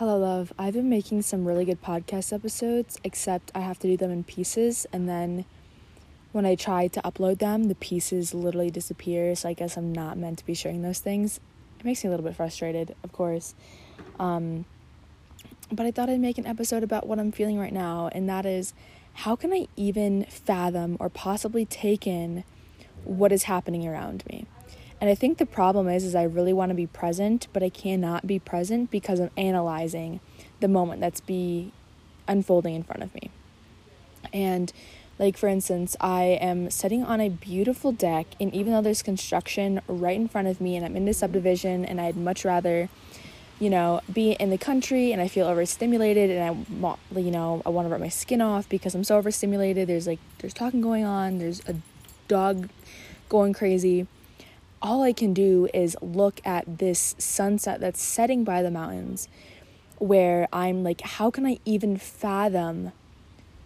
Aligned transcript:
Hello, 0.00 0.16
love. 0.16 0.50
I've 0.58 0.72
been 0.72 0.88
making 0.88 1.20
some 1.20 1.44
really 1.44 1.66
good 1.66 1.82
podcast 1.82 2.32
episodes, 2.32 2.98
except 3.04 3.52
I 3.54 3.60
have 3.60 3.78
to 3.80 3.86
do 3.86 3.98
them 3.98 4.10
in 4.10 4.24
pieces, 4.24 4.86
and 4.94 5.06
then 5.06 5.44
when 6.32 6.46
I 6.46 6.54
try 6.54 6.88
to 6.88 7.02
upload 7.02 7.38
them, 7.38 7.64
the 7.64 7.74
pieces 7.74 8.32
literally 8.32 8.70
disappear. 8.70 9.34
So 9.34 9.50
I 9.50 9.52
guess 9.52 9.76
I'm 9.76 9.92
not 9.92 10.16
meant 10.16 10.38
to 10.38 10.46
be 10.46 10.54
sharing 10.54 10.80
those 10.80 11.00
things. 11.00 11.38
It 11.78 11.84
makes 11.84 12.02
me 12.02 12.08
a 12.08 12.12
little 12.12 12.24
bit 12.24 12.34
frustrated, 12.34 12.96
of 13.04 13.12
course. 13.12 13.54
Um, 14.18 14.64
but 15.70 15.84
I 15.84 15.90
thought 15.90 16.08
I'd 16.08 16.18
make 16.18 16.38
an 16.38 16.46
episode 16.46 16.82
about 16.82 17.06
what 17.06 17.18
I'm 17.18 17.30
feeling 17.30 17.58
right 17.58 17.70
now, 17.70 18.08
and 18.10 18.26
that 18.26 18.46
is 18.46 18.72
how 19.12 19.36
can 19.36 19.52
I 19.52 19.68
even 19.76 20.24
fathom 20.30 20.96
or 20.98 21.10
possibly 21.10 21.66
take 21.66 22.06
in 22.06 22.44
what 23.04 23.32
is 23.32 23.42
happening 23.42 23.86
around 23.86 24.24
me? 24.30 24.46
And 25.00 25.08
I 25.08 25.14
think 25.14 25.38
the 25.38 25.46
problem 25.46 25.88
is 25.88 26.04
is 26.04 26.14
I 26.14 26.24
really 26.24 26.52
want 26.52 26.70
to 26.70 26.74
be 26.74 26.86
present, 26.86 27.48
but 27.52 27.62
I 27.62 27.70
cannot 27.70 28.26
be 28.26 28.38
present 28.38 28.90
because 28.90 29.18
I'm 29.18 29.30
analyzing 29.36 30.20
the 30.60 30.68
moment 30.68 31.00
that's 31.00 31.20
be 31.20 31.72
unfolding 32.28 32.74
in 32.74 32.82
front 32.82 33.02
of 33.02 33.14
me. 33.14 33.30
And 34.32 34.72
like 35.18 35.36
for 35.36 35.48
instance, 35.48 35.96
I 36.00 36.38
am 36.40 36.70
sitting 36.70 37.02
on 37.02 37.20
a 37.20 37.28
beautiful 37.28 37.92
deck 37.92 38.26
and 38.38 38.54
even 38.54 38.72
though 38.72 38.82
there's 38.82 39.02
construction 39.02 39.80
right 39.86 40.16
in 40.16 40.28
front 40.28 40.48
of 40.48 40.60
me 40.60 40.76
and 40.76 40.84
I'm 40.84 40.96
in 40.96 41.06
the 41.06 41.14
subdivision 41.14 41.84
and 41.84 42.00
I'd 42.00 42.16
much 42.16 42.44
rather 42.44 42.88
you 43.58 43.68
know, 43.68 44.00
be 44.10 44.32
in 44.32 44.48
the 44.48 44.56
country 44.56 45.12
and 45.12 45.20
I 45.20 45.28
feel 45.28 45.46
overstimulated 45.46 46.30
and 46.30 46.42
I 46.42 46.80
want, 46.80 46.98
you 47.14 47.30
know, 47.30 47.60
I 47.66 47.68
want 47.68 47.86
to 47.86 47.92
rip 47.92 48.00
my 48.00 48.08
skin 48.08 48.40
off 48.40 48.66
because 48.70 48.94
I'm 48.94 49.04
so 49.04 49.18
overstimulated. 49.18 49.86
There's 49.86 50.06
like 50.06 50.18
there's 50.38 50.54
talking 50.54 50.80
going 50.80 51.04
on, 51.04 51.38
there's 51.38 51.60
a 51.68 51.76
dog 52.26 52.70
going 53.28 53.52
crazy 53.52 54.06
all 54.82 55.02
I 55.02 55.12
can 55.12 55.34
do 55.34 55.68
is 55.74 55.96
look 56.00 56.40
at 56.44 56.78
this 56.78 57.14
sunset 57.18 57.80
that's 57.80 58.02
setting 58.02 58.44
by 58.44 58.62
the 58.62 58.70
mountains 58.70 59.28
where 59.98 60.48
I'm 60.52 60.82
like, 60.82 61.02
how 61.02 61.30
can 61.30 61.46
I 61.46 61.58
even 61.66 61.98
fathom 61.98 62.92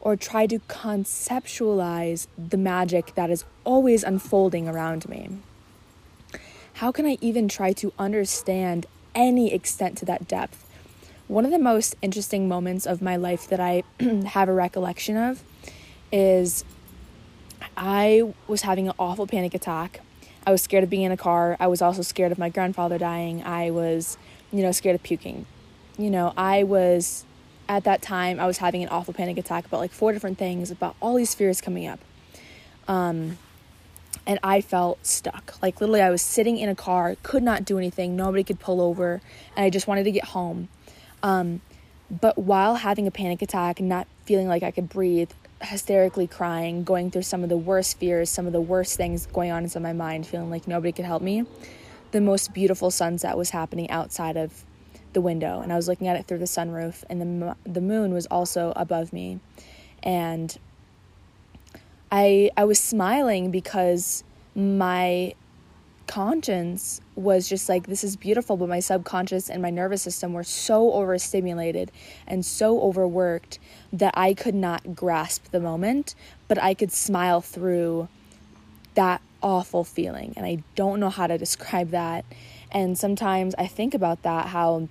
or 0.00 0.16
try 0.16 0.46
to 0.46 0.58
conceptualize 0.60 2.26
the 2.36 2.56
magic 2.56 3.14
that 3.14 3.30
is 3.30 3.44
always 3.62 4.02
unfolding 4.02 4.68
around 4.68 5.08
me? 5.08 5.38
How 6.74 6.90
can 6.90 7.06
I 7.06 7.16
even 7.20 7.48
try 7.48 7.72
to 7.74 7.92
understand 7.98 8.86
any 9.14 9.54
extent 9.54 9.96
to 9.98 10.04
that 10.06 10.26
depth? 10.26 10.68
One 11.28 11.44
of 11.44 11.52
the 11.52 11.58
most 11.58 11.94
interesting 12.02 12.48
moments 12.48 12.86
of 12.86 13.00
my 13.00 13.14
life 13.14 13.48
that 13.48 13.60
I 13.60 13.84
have 14.26 14.48
a 14.48 14.52
recollection 14.52 15.16
of 15.16 15.42
is 16.10 16.64
I 17.76 18.34
was 18.48 18.62
having 18.62 18.88
an 18.88 18.94
awful 18.98 19.26
panic 19.28 19.54
attack 19.54 20.00
I 20.46 20.50
was 20.50 20.62
scared 20.62 20.84
of 20.84 20.90
being 20.90 21.02
in 21.02 21.12
a 21.12 21.16
car. 21.16 21.56
I 21.58 21.66
was 21.66 21.80
also 21.80 22.02
scared 22.02 22.32
of 22.32 22.38
my 22.38 22.48
grandfather 22.48 22.98
dying. 22.98 23.42
I 23.42 23.70
was, 23.70 24.18
you 24.52 24.62
know, 24.62 24.72
scared 24.72 24.94
of 24.94 25.02
puking. 25.02 25.46
You 25.96 26.10
know, 26.10 26.32
I 26.36 26.64
was 26.64 27.24
at 27.68 27.84
that 27.84 28.02
time 28.02 28.38
I 28.38 28.46
was 28.46 28.58
having 28.58 28.82
an 28.82 28.88
awful 28.88 29.14
panic 29.14 29.38
attack 29.38 29.64
about 29.66 29.80
like 29.80 29.90
four 29.90 30.12
different 30.12 30.38
things 30.38 30.70
about 30.70 30.96
all 31.00 31.14
these 31.14 31.34
fears 31.34 31.60
coming 31.60 31.86
up. 31.86 32.00
Um 32.88 33.38
and 34.26 34.38
I 34.42 34.60
felt 34.60 35.04
stuck. 35.06 35.60
Like 35.62 35.80
literally 35.80 36.02
I 36.02 36.10
was 36.10 36.22
sitting 36.22 36.58
in 36.58 36.68
a 36.68 36.74
car, 36.74 37.16
could 37.22 37.42
not 37.42 37.64
do 37.64 37.78
anything, 37.78 38.16
nobody 38.16 38.44
could 38.44 38.60
pull 38.60 38.80
over, 38.80 39.20
and 39.56 39.64
I 39.64 39.70
just 39.70 39.86
wanted 39.86 40.04
to 40.04 40.12
get 40.12 40.24
home. 40.24 40.68
Um 41.22 41.60
but 42.10 42.36
while 42.36 42.76
having 42.76 43.06
a 43.06 43.10
panic 43.10 43.40
attack 43.40 43.80
not 43.80 44.06
feeling 44.26 44.46
like 44.46 44.62
I 44.62 44.70
could 44.70 44.88
breathe, 44.88 45.30
hysterically 45.66 46.26
crying, 46.26 46.84
going 46.84 47.10
through 47.10 47.22
some 47.22 47.42
of 47.42 47.48
the 47.48 47.56
worst 47.56 47.98
fears, 47.98 48.30
some 48.30 48.46
of 48.46 48.52
the 48.52 48.60
worst 48.60 48.96
things 48.96 49.26
going 49.26 49.50
on 49.50 49.64
inside 49.64 49.82
my 49.82 49.92
mind, 49.92 50.26
feeling 50.26 50.50
like 50.50 50.68
nobody 50.68 50.92
could 50.92 51.04
help 51.04 51.22
me. 51.22 51.44
The 52.12 52.20
most 52.20 52.54
beautiful 52.54 52.90
sunset 52.90 53.36
was 53.36 53.50
happening 53.50 53.90
outside 53.90 54.36
of 54.36 54.64
the 55.12 55.20
window, 55.20 55.60
and 55.60 55.72
I 55.72 55.76
was 55.76 55.88
looking 55.88 56.08
at 56.08 56.16
it 56.16 56.26
through 56.26 56.38
the 56.38 56.44
sunroof, 56.44 57.04
and 57.08 57.20
the 57.20 57.56
the 57.64 57.80
moon 57.80 58.12
was 58.12 58.26
also 58.26 58.72
above 58.76 59.12
me, 59.12 59.40
and 60.02 60.56
I 62.12 62.50
I 62.56 62.64
was 62.64 62.78
smiling 62.78 63.50
because 63.50 64.22
my 64.54 65.34
conscience 66.06 67.00
was 67.14 67.48
just 67.48 67.68
like 67.68 67.86
this 67.86 68.04
is 68.04 68.16
beautiful 68.16 68.56
but 68.56 68.68
my 68.68 68.80
subconscious 68.80 69.48
and 69.48 69.62
my 69.62 69.70
nervous 69.70 70.02
system 70.02 70.32
were 70.32 70.44
so 70.44 70.92
overstimulated 70.92 71.90
and 72.26 72.44
so 72.44 72.80
overworked 72.80 73.58
that 73.92 74.14
I 74.16 74.34
could 74.34 74.54
not 74.54 74.94
grasp 74.94 75.50
the 75.50 75.60
moment 75.60 76.14
but 76.48 76.62
I 76.62 76.74
could 76.74 76.92
smile 76.92 77.40
through 77.40 78.08
that 78.94 79.20
awful 79.44 79.84
feeling 79.84 80.32
and 80.36 80.46
I 80.46 80.62
don't 80.74 80.98
know 80.98 81.10
how 81.10 81.26
to 81.26 81.38
describe 81.38 81.90
that. 81.90 82.24
And 82.72 82.98
sometimes 82.98 83.54
I 83.56 83.66
think 83.66 83.94
about 83.94 84.22
that 84.22 84.46
how 84.48 84.88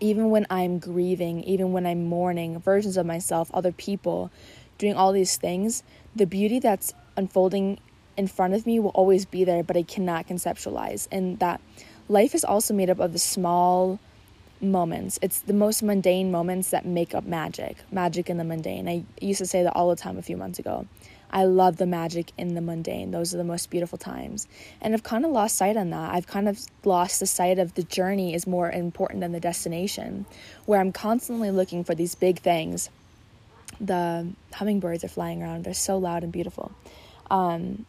even 0.00 0.30
when 0.30 0.46
I'm 0.50 0.78
grieving 0.78 1.42
even 1.44 1.72
when 1.72 1.86
I'm 1.86 2.04
mourning 2.04 2.60
versions 2.60 2.96
of 2.96 3.06
myself 3.06 3.50
other 3.52 3.72
people 3.72 4.30
doing 4.78 4.94
all 4.94 5.12
these 5.12 5.36
things 5.36 5.82
the 6.14 6.26
beauty 6.26 6.58
that's 6.58 6.92
unfolding 7.16 7.78
in 8.16 8.26
front 8.26 8.54
of 8.54 8.66
me 8.66 8.78
will 8.78 8.90
always 8.90 9.24
be 9.24 9.44
there, 9.44 9.62
but 9.62 9.76
I 9.76 9.82
cannot 9.82 10.26
conceptualize. 10.26 11.08
And 11.10 11.38
that 11.38 11.60
life 12.08 12.34
is 12.34 12.44
also 12.44 12.74
made 12.74 12.90
up 12.90 13.00
of 13.00 13.12
the 13.12 13.18
small 13.18 13.98
moments. 14.60 15.18
It's 15.22 15.40
the 15.40 15.52
most 15.52 15.82
mundane 15.82 16.30
moments 16.30 16.70
that 16.70 16.86
make 16.86 17.14
up 17.14 17.24
magic. 17.24 17.76
Magic 17.90 18.30
in 18.30 18.38
the 18.38 18.44
mundane. 18.44 18.88
I 18.88 19.04
used 19.20 19.38
to 19.38 19.46
say 19.46 19.62
that 19.64 19.74
all 19.74 19.90
the 19.90 19.96
time 19.96 20.18
a 20.18 20.22
few 20.22 20.36
months 20.36 20.58
ago. 20.58 20.86
I 21.32 21.44
love 21.44 21.78
the 21.78 21.86
magic 21.86 22.30
in 22.36 22.54
the 22.54 22.60
mundane. 22.60 23.10
Those 23.10 23.32
are 23.32 23.38
the 23.38 23.44
most 23.44 23.70
beautiful 23.70 23.96
times. 23.96 24.46
And 24.82 24.92
I've 24.92 25.02
kind 25.02 25.24
of 25.24 25.30
lost 25.30 25.56
sight 25.56 25.78
on 25.78 25.90
that. 25.90 26.14
I've 26.14 26.26
kind 26.26 26.46
of 26.48 26.60
lost 26.84 27.20
the 27.20 27.26
sight 27.26 27.58
of 27.58 27.74
the 27.74 27.82
journey 27.82 28.34
is 28.34 28.46
more 28.46 28.70
important 28.70 29.20
than 29.20 29.32
the 29.32 29.40
destination, 29.40 30.26
where 30.66 30.78
I'm 30.78 30.92
constantly 30.92 31.50
looking 31.50 31.84
for 31.84 31.94
these 31.94 32.14
big 32.14 32.40
things. 32.40 32.90
The 33.80 34.28
hummingbirds 34.52 35.04
are 35.04 35.08
flying 35.08 35.42
around. 35.42 35.64
They're 35.64 35.72
so 35.72 35.96
loud 35.96 36.22
and 36.22 36.32
beautiful. 36.32 36.70
Um, 37.30 37.86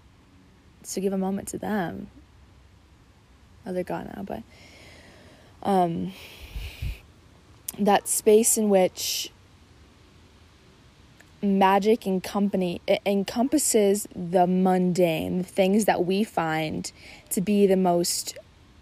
so 0.86 1.02
give 1.02 1.14
a 1.14 1.18
moment 1.18 1.48
to 1.50 1.58
them. 1.58 2.08
Oh, 3.66 3.74
they're 3.74 3.84
gone 3.84 4.12
now, 4.16 4.24
but 4.24 4.44
um, 5.64 6.12
that 7.80 8.08
space 8.08 8.58
in 8.58 8.70
which 8.70 9.32
magic 11.42 12.06
and 12.06 12.24
company 12.24 12.82
encompasses 13.06 14.08
the 14.16 14.48
mundane, 14.48 15.40
the 15.40 15.44
things 15.44 15.86
that 15.86 16.06
we 16.06 16.24
find 16.24 16.92
to 17.30 17.42
be 17.42 17.68
the 17.68 17.78
most 17.78 18.38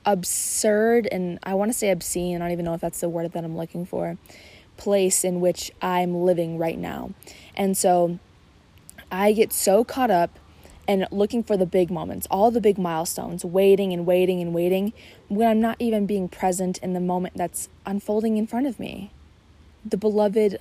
absurd 0.06 1.08
and 1.12 1.40
I 1.44 1.54
want 1.54 1.72
to 1.72 1.78
say 1.78 1.92
obscene, 1.92 2.38
I 2.38 2.40
don't 2.40 2.52
even 2.52 2.66
know 2.66 2.74
if 2.74 2.82
that's 2.82 3.02
the 3.02 3.10
word 3.10 3.32
that 3.32 3.44
I'm 3.44 3.58
looking 3.58 3.86
for, 3.86 4.18
place 4.78 5.24
in 5.24 5.42
which 5.42 5.72
I'm 5.82 6.16
living 6.16 6.58
right 6.58 6.78
now. 6.78 7.12
And 7.56 7.78
so 7.78 8.20
I 9.12 9.34
get 9.34 9.54
so 9.54 9.84
caught 9.84 10.12
up 10.12 10.38
and 10.92 11.08
looking 11.10 11.42
for 11.42 11.56
the 11.56 11.66
big 11.66 11.90
moments, 11.90 12.28
all 12.30 12.52
the 12.52 12.60
big 12.60 12.78
milestones, 12.78 13.46
waiting 13.46 13.94
and 13.94 14.06
waiting 14.06 14.42
and 14.42 14.54
waiting 14.54 14.92
when 15.30 15.48
I'm 15.48 15.62
not 15.62 15.78
even 15.80 16.06
being 16.06 16.28
present 16.28 16.80
in 16.80 16.92
the 16.92 17.00
moment 17.00 17.38
that's 17.38 17.70
unfolding 17.86 18.36
in 18.36 18.46
front 18.46 18.68
of 18.68 18.78
me. 18.78 19.14
The 19.86 19.96
beloved 19.96 20.58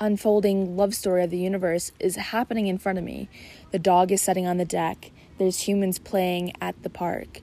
unfolding 0.00 0.76
love 0.76 0.92
story 0.92 1.22
of 1.22 1.30
the 1.30 1.38
universe 1.38 1.92
is 2.00 2.16
happening 2.16 2.66
in 2.66 2.78
front 2.78 2.98
of 2.98 3.04
me. 3.04 3.28
The 3.70 3.78
dog 3.78 4.10
is 4.10 4.20
sitting 4.20 4.44
on 4.44 4.56
the 4.56 4.64
deck, 4.64 5.12
there's 5.38 5.68
humans 5.68 6.00
playing 6.00 6.52
at 6.60 6.82
the 6.82 6.90
park. 6.90 7.40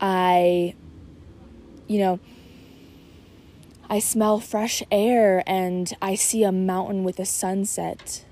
I, 0.00 0.74
you 1.86 1.98
know, 1.98 2.20
I 3.90 3.98
smell 3.98 4.40
fresh 4.40 4.82
air 4.90 5.42
and 5.46 5.92
I 6.00 6.14
see 6.14 6.42
a 6.42 6.52
mountain 6.52 7.04
with 7.04 7.18
a 7.18 7.26
sunset 7.26 8.24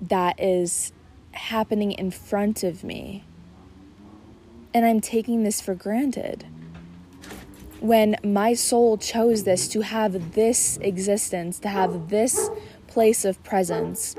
that 0.00 0.38
is 0.38 0.92
happening 1.32 1.92
in 1.92 2.10
front 2.10 2.62
of 2.62 2.84
me. 2.84 3.24
And 4.74 4.86
I'm 4.86 5.00
taking 5.00 5.42
this 5.42 5.60
for 5.60 5.74
granted. 5.74 6.46
When 7.80 8.16
my 8.22 8.54
soul 8.54 8.96
chose 8.96 9.44
this 9.44 9.68
to 9.68 9.80
have 9.80 10.34
this 10.34 10.78
existence, 10.78 11.58
to 11.60 11.68
have 11.68 12.08
this 12.08 12.48
place 12.86 13.24
of 13.24 13.42
presence, 13.42 14.14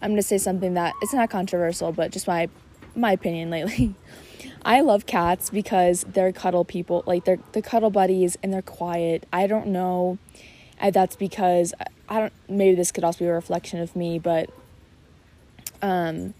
I'm 0.00 0.10
going 0.10 0.16
to 0.16 0.22
say 0.22 0.38
something 0.38 0.74
that 0.74 0.94
it's 1.02 1.14
not 1.14 1.30
controversial, 1.30 1.90
but 1.92 2.12
just 2.12 2.26
my 2.26 2.48
my 2.94 3.12
opinion 3.12 3.50
lately. 3.50 3.94
I 4.64 4.80
love 4.80 5.06
cats 5.06 5.50
because 5.50 6.04
they're 6.08 6.32
cuddle 6.32 6.64
people, 6.64 7.02
like 7.06 7.24
they're 7.24 7.38
the 7.52 7.62
cuddle 7.62 7.90
buddies 7.90 8.36
and 8.42 8.52
they're 8.52 8.62
quiet. 8.62 9.26
I 9.32 9.46
don't 9.46 9.68
know 9.68 10.18
and 10.78 10.94
that's 10.94 11.16
because 11.16 11.74
I 12.08 12.20
don't 12.20 12.32
maybe 12.48 12.74
this 12.74 12.92
could 12.92 13.04
also 13.04 13.20
be 13.20 13.26
a 13.26 13.32
reflection 13.32 13.80
of 13.80 13.94
me, 13.96 14.18
but 14.18 14.50
um 15.82 16.34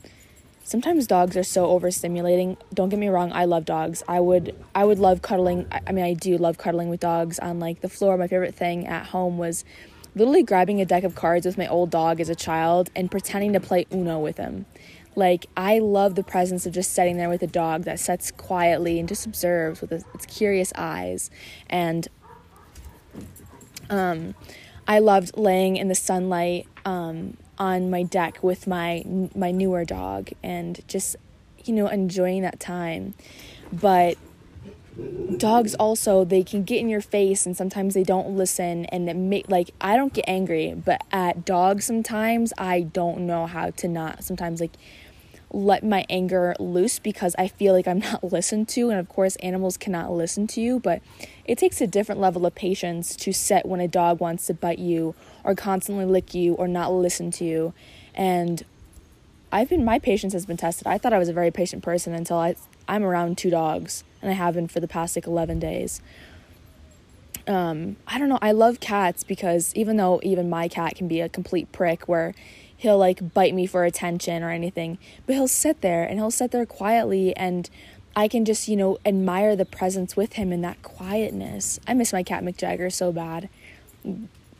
sometimes 0.62 1.06
dogs 1.06 1.36
are 1.36 1.44
so 1.44 1.66
overstimulating. 1.66 2.56
Don't 2.72 2.88
get 2.88 2.98
me 2.98 3.08
wrong, 3.08 3.32
I 3.32 3.44
love 3.44 3.64
dogs. 3.64 4.02
I 4.08 4.20
would 4.20 4.54
I 4.74 4.84
would 4.84 4.98
love 4.98 5.22
cuddling. 5.22 5.66
I 5.86 5.92
mean, 5.92 6.04
I 6.04 6.14
do 6.14 6.36
love 6.38 6.58
cuddling 6.58 6.88
with 6.88 7.00
dogs 7.00 7.38
on 7.38 7.60
like 7.60 7.80
the 7.80 7.88
floor. 7.88 8.16
My 8.16 8.28
favorite 8.28 8.54
thing 8.54 8.86
at 8.86 9.06
home 9.06 9.38
was 9.38 9.64
literally 10.14 10.42
grabbing 10.42 10.80
a 10.80 10.84
deck 10.84 11.04
of 11.04 11.14
cards 11.14 11.44
with 11.46 11.58
my 11.58 11.66
old 11.66 11.90
dog 11.90 12.20
as 12.20 12.28
a 12.28 12.34
child 12.34 12.90
and 12.94 13.10
pretending 13.10 13.52
to 13.52 13.60
play 13.60 13.86
Uno 13.92 14.18
with 14.18 14.36
him. 14.36 14.66
Like, 15.16 15.46
I 15.56 15.78
love 15.78 16.16
the 16.16 16.24
presence 16.24 16.66
of 16.66 16.72
just 16.72 16.92
sitting 16.92 17.16
there 17.18 17.28
with 17.28 17.42
a 17.42 17.46
dog 17.46 17.84
that 17.84 18.00
sits 18.00 18.32
quietly 18.32 18.98
and 18.98 19.08
just 19.08 19.26
observes 19.26 19.80
with 19.80 19.92
its 19.92 20.26
curious 20.26 20.72
eyes. 20.76 21.30
And 21.68 22.08
um, 23.90 24.34
I 24.86 24.98
loved 24.98 25.36
laying 25.36 25.76
in 25.76 25.88
the 25.88 25.94
sunlight 25.94 26.66
um, 26.84 27.36
on 27.58 27.90
my 27.90 28.02
deck 28.02 28.42
with 28.42 28.66
my 28.66 29.02
my 29.34 29.50
newer 29.50 29.84
dog 29.84 30.30
and 30.42 30.80
just 30.88 31.16
you 31.64 31.74
know 31.74 31.88
enjoying 31.88 32.42
that 32.42 32.60
time. 32.60 33.14
But 33.72 34.16
dogs 35.38 35.74
also 35.74 36.24
they 36.24 36.44
can 36.44 36.62
get 36.62 36.78
in 36.78 36.88
your 36.88 37.00
face 37.00 37.46
and 37.46 37.56
sometimes 37.56 37.94
they 37.94 38.04
don't 38.04 38.36
listen 38.36 38.84
and 38.86 39.08
it 39.08 39.16
make 39.16 39.48
like 39.48 39.70
I 39.80 39.96
don't 39.96 40.12
get 40.12 40.24
angry, 40.28 40.74
but 40.74 41.02
at 41.10 41.44
dogs 41.44 41.84
sometimes 41.84 42.52
I 42.58 42.82
don't 42.82 43.26
know 43.26 43.46
how 43.46 43.70
to 43.70 43.88
not 43.88 44.24
sometimes 44.24 44.60
like 44.60 44.72
let 45.54 45.84
my 45.84 46.04
anger 46.10 46.54
loose 46.58 46.98
because 46.98 47.34
I 47.38 47.48
feel 47.48 47.72
like 47.72 47.86
I'm 47.86 48.00
not 48.00 48.24
listened 48.32 48.68
to. 48.70 48.90
And 48.90 48.98
of 48.98 49.08
course, 49.08 49.36
animals 49.36 49.76
cannot 49.76 50.12
listen 50.12 50.46
to 50.48 50.60
you, 50.60 50.80
but 50.80 51.00
it 51.44 51.58
takes 51.58 51.80
a 51.80 51.86
different 51.86 52.20
level 52.20 52.44
of 52.44 52.54
patience 52.54 53.14
to 53.16 53.32
set 53.32 53.64
when 53.64 53.80
a 53.80 53.88
dog 53.88 54.20
wants 54.20 54.46
to 54.46 54.54
bite 54.54 54.78
you 54.78 55.14
or 55.44 55.54
constantly 55.54 56.04
lick 56.04 56.34
you 56.34 56.54
or 56.54 56.66
not 56.66 56.92
listen 56.92 57.30
to 57.30 57.44
you. 57.44 57.72
And 58.14 58.64
I've 59.52 59.68
been, 59.68 59.84
my 59.84 59.98
patience 59.98 60.32
has 60.32 60.44
been 60.44 60.56
tested. 60.56 60.86
I 60.86 60.98
thought 60.98 61.12
I 61.12 61.18
was 61.18 61.28
a 61.28 61.32
very 61.32 61.52
patient 61.52 61.82
person 61.82 62.12
until 62.12 62.38
I, 62.38 62.56
I'm 62.88 63.04
around 63.04 63.38
two 63.38 63.50
dogs, 63.50 64.02
and 64.20 64.30
I 64.30 64.34
have 64.34 64.54
been 64.54 64.66
for 64.66 64.80
the 64.80 64.88
past 64.88 65.16
like 65.16 65.26
11 65.26 65.60
days. 65.60 66.00
Um, 67.46 67.96
I 68.08 68.18
don't 68.18 68.28
know. 68.28 68.38
I 68.42 68.52
love 68.52 68.80
cats 68.80 69.22
because 69.22 69.72
even 69.74 69.96
though 69.96 70.18
even 70.22 70.48
my 70.48 70.66
cat 70.66 70.96
can 70.96 71.06
be 71.06 71.20
a 71.20 71.28
complete 71.28 71.70
prick 71.72 72.08
where 72.08 72.34
he'll 72.76 72.98
like 72.98 73.32
bite 73.34 73.54
me 73.54 73.66
for 73.66 73.84
attention 73.84 74.42
or 74.42 74.50
anything, 74.50 74.98
but 75.26 75.34
he'll 75.34 75.48
sit 75.48 75.80
there 75.80 76.04
and 76.04 76.18
he'll 76.18 76.30
sit 76.30 76.50
there 76.50 76.66
quietly 76.66 77.34
and 77.36 77.70
I 78.16 78.28
can 78.28 78.44
just, 78.44 78.68
you 78.68 78.76
know, 78.76 78.98
admire 79.04 79.56
the 79.56 79.64
presence 79.64 80.16
with 80.16 80.34
him 80.34 80.52
in 80.52 80.60
that 80.60 80.82
quietness. 80.82 81.80
I 81.86 81.94
miss 81.94 82.12
my 82.12 82.22
cat 82.22 82.44
McJagger 82.44 82.92
so 82.92 83.10
bad. 83.10 83.48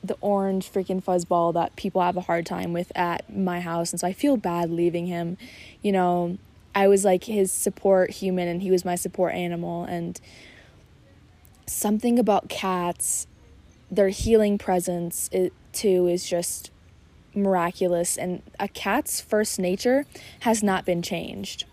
The 0.02 0.16
orange 0.20 0.70
freaking 0.70 1.02
fuzzball 1.02 1.54
that 1.54 1.76
people 1.76 2.02
have 2.02 2.16
a 2.16 2.22
hard 2.22 2.46
time 2.46 2.72
with 2.72 2.90
at 2.96 3.32
my 3.34 3.60
house. 3.60 3.92
And 3.92 4.00
so 4.00 4.08
I 4.08 4.12
feel 4.12 4.36
bad 4.36 4.70
leaving 4.70 5.06
him. 5.06 5.38
You 5.82 5.92
know, 5.92 6.38
I 6.74 6.88
was 6.88 7.04
like 7.04 7.24
his 7.24 7.52
support 7.52 8.10
human 8.10 8.48
and 8.48 8.60
he 8.60 8.72
was 8.72 8.84
my 8.84 8.96
support 8.96 9.34
animal. 9.34 9.84
And 9.84 10.20
something 11.66 12.18
about 12.18 12.48
cats, 12.48 13.28
their 13.88 14.08
healing 14.08 14.58
presence, 14.58 15.30
it 15.32 15.52
too 15.72 16.08
is 16.08 16.28
just 16.28 16.72
miraculous, 17.36 18.16
and 18.16 18.42
a 18.58 18.68
cat's 18.68 19.20
first 19.20 19.58
nature 19.58 20.06
has 20.40 20.62
not 20.62 20.84
been 20.84 21.02
changed. 21.02 21.64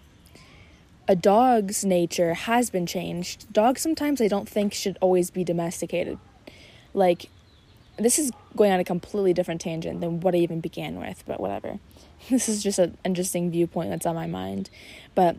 A 1.08 1.16
dog's 1.16 1.84
nature 1.84 2.34
has 2.34 2.69
been 2.69 2.86
changed. 2.86 3.52
Dogs 3.52 3.81
sometimes 3.81 4.22
I 4.22 4.28
don't 4.28 4.48
think 4.48 4.74
should 4.74 4.98
always 5.02 5.30
be 5.30 5.44
domesticated. 5.44 6.18
Like, 6.94 7.30
this 7.98 8.18
is 8.18 8.31
going 8.56 8.72
on 8.72 8.80
a 8.80 8.84
completely 8.84 9.34
different 9.34 9.62
tangent 9.62 10.02
than 10.02 10.19
what 10.19 10.36
I 10.36 10.40
even 10.40 10.62
began 10.62 11.00
with, 11.00 11.24
but 11.25 11.40
whatever. 11.40 11.80
This 12.30 12.48
is 12.48 12.62
just 12.62 12.78
an 12.78 13.00
interesting 13.04 13.50
viewpoint 13.50 13.90
that's 13.90 14.06
on 14.06 14.13
my 14.13 14.28
mind. 14.28 14.69
But 15.16 15.38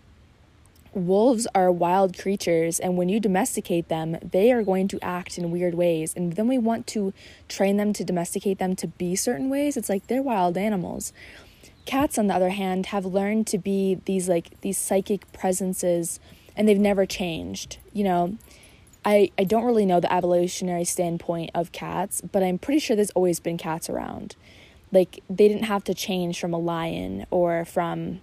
wolves 0.94 1.46
are 1.54 1.70
wild 1.70 2.18
creatures 2.18 2.78
and 2.78 2.96
when 2.96 3.08
you 3.08 3.18
domesticate 3.18 3.88
them 3.88 4.18
they 4.22 4.52
are 4.52 4.62
going 4.62 4.88
to 4.88 4.98
act 5.02 5.38
in 5.38 5.50
weird 5.50 5.74
ways. 5.74 6.12
And 6.14 6.34
then 6.34 6.48
we 6.48 6.58
want 6.58 6.86
to 6.88 7.12
train 7.48 7.76
them 7.76 7.92
to 7.94 8.04
domesticate 8.04 8.58
them 8.58 8.76
to 8.76 8.86
be 8.86 9.16
certain 9.16 9.48
ways. 9.48 9.76
It's 9.76 9.88
like 9.88 10.06
they're 10.06 10.22
wild 10.22 10.56
animals. 10.56 11.12
Cats 11.84 12.18
on 12.18 12.28
the 12.28 12.34
other 12.34 12.50
hand 12.50 12.86
have 12.86 13.04
learned 13.04 13.46
to 13.48 13.58
be 13.58 14.00
these 14.04 14.28
like 14.28 14.60
these 14.60 14.78
psychic 14.78 15.30
presences 15.32 16.20
and 16.56 16.68
they've 16.68 16.78
never 16.78 17.06
changed 17.06 17.78
you 17.92 18.04
know? 18.04 18.36
I 19.04 19.32
i 19.36 19.44
don't 19.44 19.64
really 19.64 19.86
know 19.86 19.98
the 20.00 20.12
evolutionary 20.12 20.84
standpoint 20.84 21.50
of 21.54 21.72
cats 21.72 22.20
but 22.20 22.42
i'm 22.42 22.56
pretty 22.56 22.78
sure 22.78 22.94
there's 22.94 23.10
always 23.10 23.40
been 23.40 23.58
cats 23.58 23.90
around. 23.90 24.36
Like 24.92 25.22
they 25.28 25.48
didn't 25.48 25.64
have 25.64 25.84
to 25.84 25.94
change 25.94 26.38
from 26.38 26.52
a 26.52 26.58
lion 26.58 27.26
or 27.30 27.64
from 27.64 28.20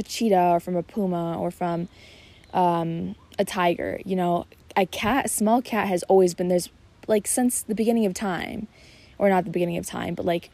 a 0.00 0.02
cheetah 0.02 0.50
or 0.50 0.60
from 0.60 0.74
a 0.74 0.82
puma 0.82 1.38
or 1.38 1.50
from 1.50 1.88
um, 2.52 3.14
a 3.38 3.44
tiger. 3.44 4.00
You 4.04 4.16
know, 4.16 4.46
a 4.76 4.86
cat, 4.86 5.26
a 5.26 5.28
small 5.28 5.62
cat 5.62 5.86
has 5.88 6.02
always 6.04 6.34
been 6.34 6.48
there's 6.48 6.70
like 7.06 7.26
since 7.26 7.62
the 7.62 7.74
beginning 7.74 8.06
of 8.06 8.14
time, 8.14 8.66
or 9.18 9.28
not 9.28 9.44
the 9.44 9.50
beginning 9.50 9.76
of 9.76 9.86
time, 9.86 10.14
but 10.14 10.24
like 10.24 10.50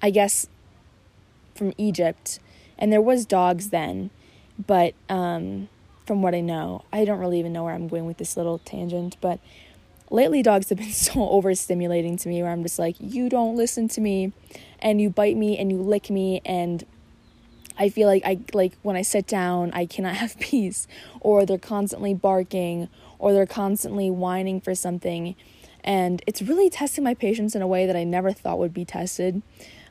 I 0.00 0.10
guess 0.10 0.48
from 1.54 1.74
Egypt, 1.76 2.38
and 2.78 2.92
there 2.92 3.02
was 3.02 3.26
dogs 3.26 3.68
then, 3.68 4.10
but 4.66 4.94
um, 5.08 5.68
from 6.06 6.22
what 6.22 6.34
I 6.34 6.40
know, 6.40 6.84
I 6.92 7.04
don't 7.04 7.18
really 7.18 7.38
even 7.38 7.52
know 7.52 7.64
where 7.64 7.74
I'm 7.74 7.88
going 7.88 8.06
with 8.06 8.16
this 8.16 8.36
little 8.36 8.58
tangent, 8.58 9.16
but 9.20 9.40
lately 10.10 10.42
dogs 10.42 10.68
have 10.68 10.78
been 10.78 10.90
so 10.92 11.14
overstimulating 11.14 12.20
to 12.20 12.28
me 12.28 12.42
where 12.42 12.50
I'm 12.50 12.62
just 12.62 12.78
like, 12.78 12.96
you 12.98 13.28
don't 13.28 13.56
listen 13.56 13.88
to 13.88 14.00
me 14.00 14.32
and 14.80 15.00
you 15.00 15.10
bite 15.10 15.36
me 15.36 15.58
and 15.58 15.70
you 15.70 15.78
lick 15.78 16.10
me 16.10 16.40
and 16.44 16.84
I 17.80 17.88
feel 17.88 18.06
like 18.06 18.22
I 18.26 18.38
like 18.52 18.74
when 18.82 18.94
I 18.94 19.02
sit 19.02 19.26
down, 19.26 19.70
I 19.72 19.86
cannot 19.86 20.14
have 20.22 20.38
peace, 20.38 20.86
or 21.20 21.46
they're 21.46 21.58
constantly 21.58 22.14
barking, 22.14 22.88
or 23.18 23.32
they're 23.32 23.46
constantly 23.46 24.10
whining 24.10 24.60
for 24.60 24.74
something, 24.74 25.34
and 25.82 26.22
it's 26.26 26.42
really 26.42 26.68
testing 26.68 27.02
my 27.02 27.14
patience 27.14 27.56
in 27.56 27.62
a 27.62 27.66
way 27.66 27.86
that 27.86 27.96
I 27.96 28.04
never 28.04 28.32
thought 28.32 28.58
would 28.58 28.74
be 28.74 28.84
tested. 28.84 29.42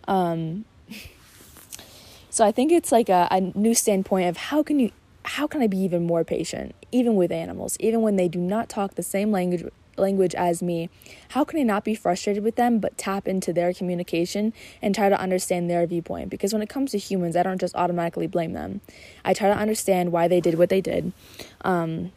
Um, 0.07 0.65
so 2.29 2.45
I 2.45 2.51
think 2.51 2.71
it's 2.71 2.91
like 2.91 3.09
a, 3.09 3.27
a 3.31 3.41
new 3.41 3.73
standpoint 3.73 4.29
of 4.29 4.37
how 4.37 4.61
can 4.61 4.79
you 4.79 4.91
how 5.25 5.47
can 5.47 5.61
I 5.61 5.67
be 5.67 5.79
even 5.79 6.05
more 6.05 6.23
patient, 6.23 6.75
even 6.91 7.15
with 7.15 7.31
animals, 7.31 7.75
even 7.79 8.01
when 8.01 8.15
they 8.15 8.27
do 8.27 8.39
not 8.39 8.69
talk 8.69 8.95
the 8.95 9.03
same 9.03 9.31
language 9.31 9.63
language 9.99 10.35
as 10.35 10.61
me, 10.61 10.89
how 11.29 11.43
can 11.43 11.59
I 11.59 11.63
not 11.63 11.83
be 11.83 11.95
frustrated 11.95 12.43
with 12.43 12.55
them 12.55 12.79
but 12.79 12.97
tap 12.97 13.27
into 13.27 13.53
their 13.53 13.73
communication 13.73 14.53
and 14.81 14.95
try 14.95 15.09
to 15.09 15.19
understand 15.19 15.69
their 15.69 15.85
viewpoint? 15.85 16.29
Because 16.29 16.53
when 16.53 16.61
it 16.61 16.69
comes 16.69 16.91
to 16.91 16.97
humans, 16.97 17.35
I 17.35 17.43
don't 17.43 17.59
just 17.59 17.75
automatically 17.75 18.27
blame 18.27 18.53
them. 18.53 18.81
I 19.23 19.33
try 19.33 19.49
to 19.49 19.57
understand 19.57 20.11
why 20.11 20.27
they 20.27 20.41
did 20.41 20.57
what 20.57 20.69
they 20.69 20.81
did. 20.81 21.11
Um, 21.61 22.11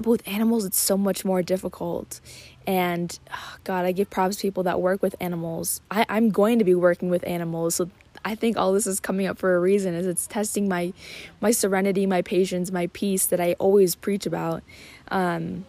but 0.00 0.10
with 0.10 0.28
animals, 0.28 0.64
it's 0.64 0.78
so 0.78 0.96
much 0.96 1.24
more 1.24 1.42
difficult. 1.42 2.20
And 2.66 3.18
oh 3.32 3.56
God, 3.64 3.84
I 3.84 3.92
give 3.92 4.10
props 4.10 4.36
to 4.36 4.42
people 4.42 4.62
that 4.64 4.80
work 4.80 5.02
with 5.02 5.16
animals. 5.20 5.80
I, 5.90 6.06
I'm 6.08 6.30
going 6.30 6.58
to 6.58 6.64
be 6.64 6.74
working 6.74 7.10
with 7.10 7.26
animals, 7.26 7.76
so 7.76 7.90
I 8.24 8.34
think 8.34 8.56
all 8.56 8.72
this 8.72 8.86
is 8.86 9.00
coming 9.00 9.26
up 9.26 9.38
for 9.38 9.56
a 9.56 9.60
reason 9.60 9.94
is 9.94 10.06
it's 10.06 10.26
testing 10.26 10.68
my 10.68 10.92
my 11.40 11.50
serenity, 11.50 12.06
my 12.06 12.22
patience, 12.22 12.70
my 12.70 12.88
peace 12.88 13.26
that 13.26 13.40
I 13.40 13.54
always 13.54 13.94
preach 13.94 14.26
about. 14.26 14.62
Um, 15.10 15.64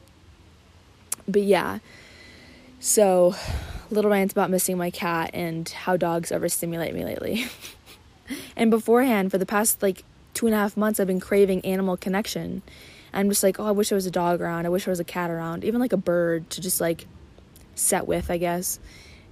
but 1.32 1.44
yeah. 1.44 1.80
So, 2.80 3.36
little 3.90 4.12
rants 4.12 4.32
about 4.32 4.50
missing 4.50 4.78
my 4.78 4.90
cat 4.90 5.32
and 5.34 5.68
how 5.68 5.98
dogs 5.98 6.32
overstimulate 6.32 6.94
me 6.94 7.04
lately. 7.04 7.46
and 8.56 8.72
beforehand, 8.72 9.32
for 9.32 9.38
the 9.38 9.46
past 9.46 9.82
like 9.82 10.04
two 10.34 10.46
and 10.46 10.56
a 10.56 10.58
half 10.58 10.78
months, 10.78 11.00
I've 11.00 11.08
been 11.08 11.20
craving 11.20 11.66
animal 11.66 11.98
connection. 11.98 12.62
I'm 13.14 13.30
just 13.30 13.44
like, 13.44 13.60
oh, 13.60 13.66
I 13.66 13.72
wish 13.72 13.90
there 13.90 13.96
was 13.96 14.06
a 14.06 14.12
dog 14.12 14.42
around. 14.42 14.66
I 14.66 14.70
wish 14.70 14.86
there 14.86 14.92
was 14.92 15.00
a 15.00 15.06
cat 15.06 15.32
around. 15.32 15.66
Even 15.66 15.80
like 15.80 15.94
a 15.94 15.98
bird 15.98 16.50
to 16.52 16.62
just 16.62 16.80
like 16.80 17.08
set 17.76 18.08
with, 18.08 18.30
I 18.30 18.38
guess. 18.38 18.80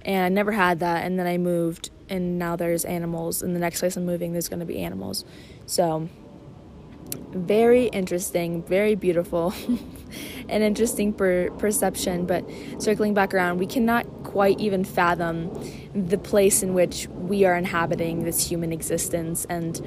And 0.02 0.24
I 0.24 0.28
never 0.28 0.52
had 0.52 0.80
that. 0.80 1.04
And 1.04 1.18
then 1.18 1.26
I 1.26 1.38
moved, 1.38 1.90
and 2.08 2.38
now 2.38 2.56
there's 2.56 2.84
animals. 2.84 3.42
And 3.42 3.54
the 3.54 3.60
next 3.60 3.80
place 3.80 3.96
I'm 3.96 4.04
moving, 4.04 4.32
there's 4.32 4.48
going 4.48 4.60
to 4.60 4.66
be 4.66 4.78
animals. 4.80 5.24
So, 5.66 6.08
very 7.30 7.86
interesting, 7.86 8.62
very 8.62 8.94
beautiful, 8.94 9.52
an 10.48 10.62
interesting 10.62 11.12
per- 11.12 11.50
perception. 11.52 12.26
But 12.26 12.44
circling 12.78 13.14
back 13.14 13.34
around, 13.34 13.58
we 13.58 13.66
cannot 13.66 14.06
quite 14.24 14.58
even 14.60 14.84
fathom 14.84 15.50
the 15.94 16.18
place 16.18 16.62
in 16.62 16.74
which 16.74 17.08
we 17.08 17.44
are 17.44 17.56
inhabiting 17.56 18.24
this 18.24 18.48
human 18.48 18.72
existence 18.72 19.46
and 19.46 19.80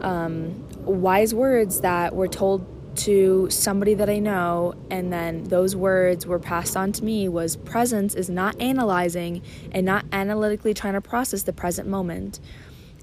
um, 0.00 0.68
wise 0.84 1.34
words 1.34 1.80
that 1.80 2.14
were 2.14 2.28
told 2.28 2.66
to 2.94 3.48
somebody 3.50 3.94
that 3.94 4.10
I 4.10 4.18
know, 4.18 4.74
and 4.90 5.12
then 5.12 5.44
those 5.44 5.74
words 5.74 6.26
were 6.26 6.38
passed 6.38 6.76
on 6.76 6.92
to 6.92 7.04
me 7.04 7.28
was 7.28 7.56
presence 7.56 8.14
is 8.14 8.28
not 8.28 8.60
analyzing 8.60 9.42
and 9.70 9.86
not 9.86 10.04
analytically 10.12 10.74
trying 10.74 10.94
to 10.94 11.00
process 11.00 11.44
the 11.44 11.52
present 11.52 11.88
moment. 11.88 12.38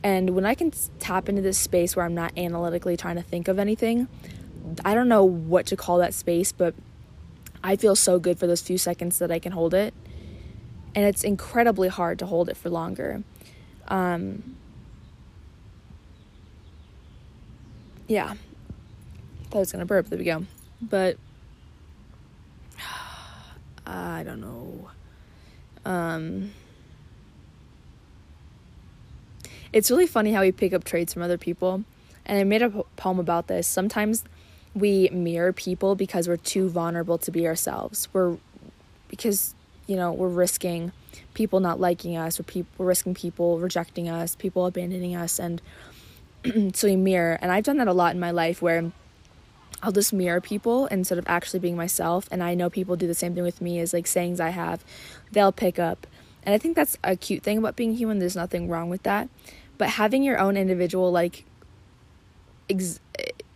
And 0.04 0.32
when 0.32 0.46
I 0.46 0.56
can 0.56 0.72
tap 1.00 1.28
into 1.28 1.42
this 1.42 1.58
space 1.58 1.96
where 1.96 2.06
I'm 2.06 2.16
not 2.16 2.38
analytically 2.38 2.96
trying 2.96 3.18
to 3.18 3.22
think 3.22 3.48
of 3.48 3.60
anything, 3.60 4.08
I 4.86 4.94
don't 4.94 5.10
know 5.10 5.24
what 5.24 5.66
to 5.68 5.76
call 5.76 5.98
that 5.98 6.14
space, 6.14 6.52
but 6.52 6.74
I 7.64 7.76
feel 7.76 7.96
so 7.96 8.20
good 8.20 8.40
for 8.40 8.48
those 8.48 8.62
few 8.62 8.78
seconds 8.78 9.20
that 9.20 9.32
I 9.32 9.40
can 9.40 9.52
hold 9.52 9.74
it. 9.74 9.94
And 10.96 11.06
it's 11.06 11.24
incredibly 11.24 11.90
hard 11.90 12.20
to 12.20 12.26
hold 12.26 12.50
it 12.50 12.58
for 12.58 12.70
longer. 12.70 13.24
Um, 13.88 14.56
yeah. 18.08 18.34
Thought 19.50 19.58
I 19.58 19.60
was 19.60 19.72
going 19.72 19.82
to 19.82 19.86
burp. 19.86 20.08
There 20.08 20.18
we 20.18 20.26
go. 20.26 20.46
But 20.82 21.18
I 23.86 24.24
don't 24.24 24.42
know. 24.42 24.90
Um, 25.86 26.52
it's 29.74 29.92
really 29.92 30.08
funny 30.08 30.34
how 30.34 30.42
we 30.42 30.52
pick 30.52 30.74
up 30.74 30.84
traits 30.84 31.14
from 31.14 31.22
other 31.22 31.38
people. 31.38 31.84
And 32.26 32.38
I 32.38 32.44
made 32.44 32.62
a 32.62 32.70
poem 32.96 33.20
about 33.20 33.48
this. 33.48 33.68
Sometimes 33.68 34.24
we 34.76 35.10
mirror 35.10 35.54
people 35.54 35.96
because 35.96 36.28
we're 36.28 36.38
too 36.38 36.70
vulnerable 36.70 37.18
to 37.20 37.32
be 37.32 37.48
ourselves. 37.48 38.08
We're 38.14 38.38
because 39.08 39.56
you 39.88 39.96
know 39.96 40.12
we're 40.12 40.30
risking 40.30 40.92
people 41.34 41.60
not 41.60 41.80
liking 41.80 42.16
us, 42.16 42.40
or 42.40 42.44
people 42.44 42.70
we're 42.78 42.86
risking 42.86 43.14
people 43.14 43.60
rejecting 43.60 44.10
us, 44.10 44.36
people 44.36 44.66
abandoning 44.66 45.16
us, 45.16 45.40
and 45.40 45.62
so 46.76 46.88
we 46.88 46.96
mirror. 46.96 47.38
And 47.42 47.52
I've 47.52 47.64
done 47.64 47.78
that 47.78 47.88
a 47.88 47.94
lot 47.94 48.14
in 48.14 48.20
my 48.20 48.32
life 48.32 48.62
where 48.62 48.92
I'll 49.82 49.92
just 49.92 50.14
mirror 50.14 50.42
people 50.42 50.88
instead 50.88 51.18
of 51.18 51.26
actually 51.28 51.60
being 51.60 51.76
myself. 51.76 52.28
And 52.32 52.44
I 52.44 52.54
know 52.54 52.70
people 52.70 52.96
do 52.96 53.08
the 53.08 53.16
same 53.16 53.34
thing 53.34 53.44
with 53.44 53.62
me 53.62 53.80
as 53.80 53.94
like 53.94 54.08
sayings 54.08 54.40
I 54.40 54.50
have, 54.50 54.84
they'll 55.32 55.52
pick 55.52 55.80
up. 55.80 56.06
And 56.44 56.56
I 56.56 56.58
think 56.58 56.76
that's 56.76 56.98
a 57.04 57.16
cute 57.16 57.44
thing 57.44 57.58
about 57.58 57.76
being 57.76 57.96
human. 57.96 58.20
There's 58.20 58.36
nothing 58.36 58.70
wrong 58.70 58.90
with 58.90 59.04
that. 59.04 59.30
But 59.78 59.90
having 59.90 60.24
your 60.24 60.40
own 60.40 60.58
individual 60.58 61.12
like 61.12 61.46
ex- 62.70 63.00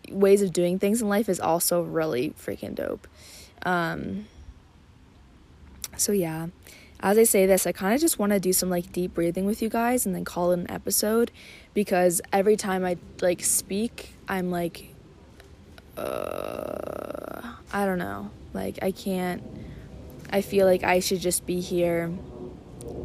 ways 0.09 0.41
of 0.41 0.53
doing 0.53 0.79
things 0.79 1.01
in 1.01 1.09
life 1.09 1.29
is 1.29 1.39
also 1.39 1.81
really 1.81 2.31
freaking 2.31 2.75
dope. 2.75 3.07
Um, 3.65 4.27
so 5.97 6.11
yeah, 6.11 6.47
as 6.99 7.17
I 7.17 7.23
say 7.23 7.45
this, 7.45 7.67
I 7.67 7.71
kind 7.71 7.93
of 7.93 8.01
just 8.01 8.19
want 8.19 8.31
to 8.31 8.39
do 8.39 8.53
some 8.53 8.69
like 8.69 8.91
deep 8.91 9.13
breathing 9.13 9.45
with 9.45 9.61
you 9.61 9.69
guys 9.69 10.05
and 10.05 10.15
then 10.15 10.25
call 10.25 10.51
it 10.51 10.59
an 10.59 10.71
episode 10.71 11.31
because 11.73 12.21
every 12.31 12.55
time 12.55 12.85
I 12.85 12.97
like 13.21 13.43
speak, 13.43 14.13
I'm 14.27 14.51
like, 14.51 14.93
uh, 15.97 17.41
I 17.71 17.85
don't 17.85 17.99
know, 17.99 18.31
like 18.53 18.79
I 18.81 18.91
can't. 18.91 19.43
I 20.31 20.41
feel 20.41 20.65
like 20.65 20.83
I 20.83 20.99
should 20.99 21.19
just 21.19 21.45
be 21.45 21.59
here 21.59 22.11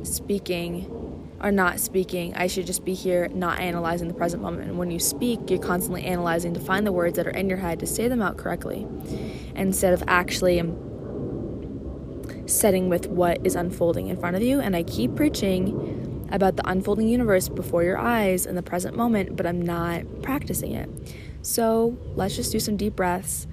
speaking 0.02 1.28
or 1.40 1.52
not 1.52 1.78
speaking. 1.80 2.34
I 2.34 2.46
should 2.46 2.66
just 2.66 2.84
be 2.84 2.94
here 2.94 3.28
not 3.28 3.60
analyzing 3.60 4.08
the 4.08 4.14
present 4.14 4.42
moment. 4.42 4.68
And 4.68 4.78
when 4.78 4.90
you 4.90 4.98
speak, 4.98 5.50
you're 5.50 5.58
constantly 5.58 6.04
analyzing 6.04 6.54
to 6.54 6.60
find 6.60 6.86
the 6.86 6.92
words 6.92 7.16
that 7.16 7.26
are 7.26 7.30
in 7.30 7.48
your 7.48 7.58
head 7.58 7.80
to 7.80 7.86
say 7.86 8.08
them 8.08 8.20
out 8.20 8.36
correctly 8.36 8.86
instead 9.54 9.94
of 9.94 10.02
actually 10.06 10.58
setting 12.46 12.88
with 12.88 13.06
what 13.06 13.46
is 13.46 13.54
unfolding 13.54 14.08
in 14.08 14.18
front 14.18 14.36
of 14.36 14.42
you. 14.42 14.60
And 14.60 14.74
I 14.74 14.82
keep 14.82 15.14
preaching 15.14 16.26
about 16.30 16.56
the 16.56 16.68
unfolding 16.68 17.08
universe 17.08 17.48
before 17.48 17.82
your 17.82 17.98
eyes 17.98 18.46
in 18.46 18.54
the 18.54 18.62
present 18.62 18.96
moment, 18.96 19.36
but 19.36 19.46
I'm 19.46 19.62
not 19.62 20.22
practicing 20.22 20.72
it. 20.72 20.88
So 21.42 21.96
let's 22.16 22.36
just 22.36 22.52
do 22.52 22.60
some 22.60 22.76
deep 22.76 22.96
breaths 22.96 23.46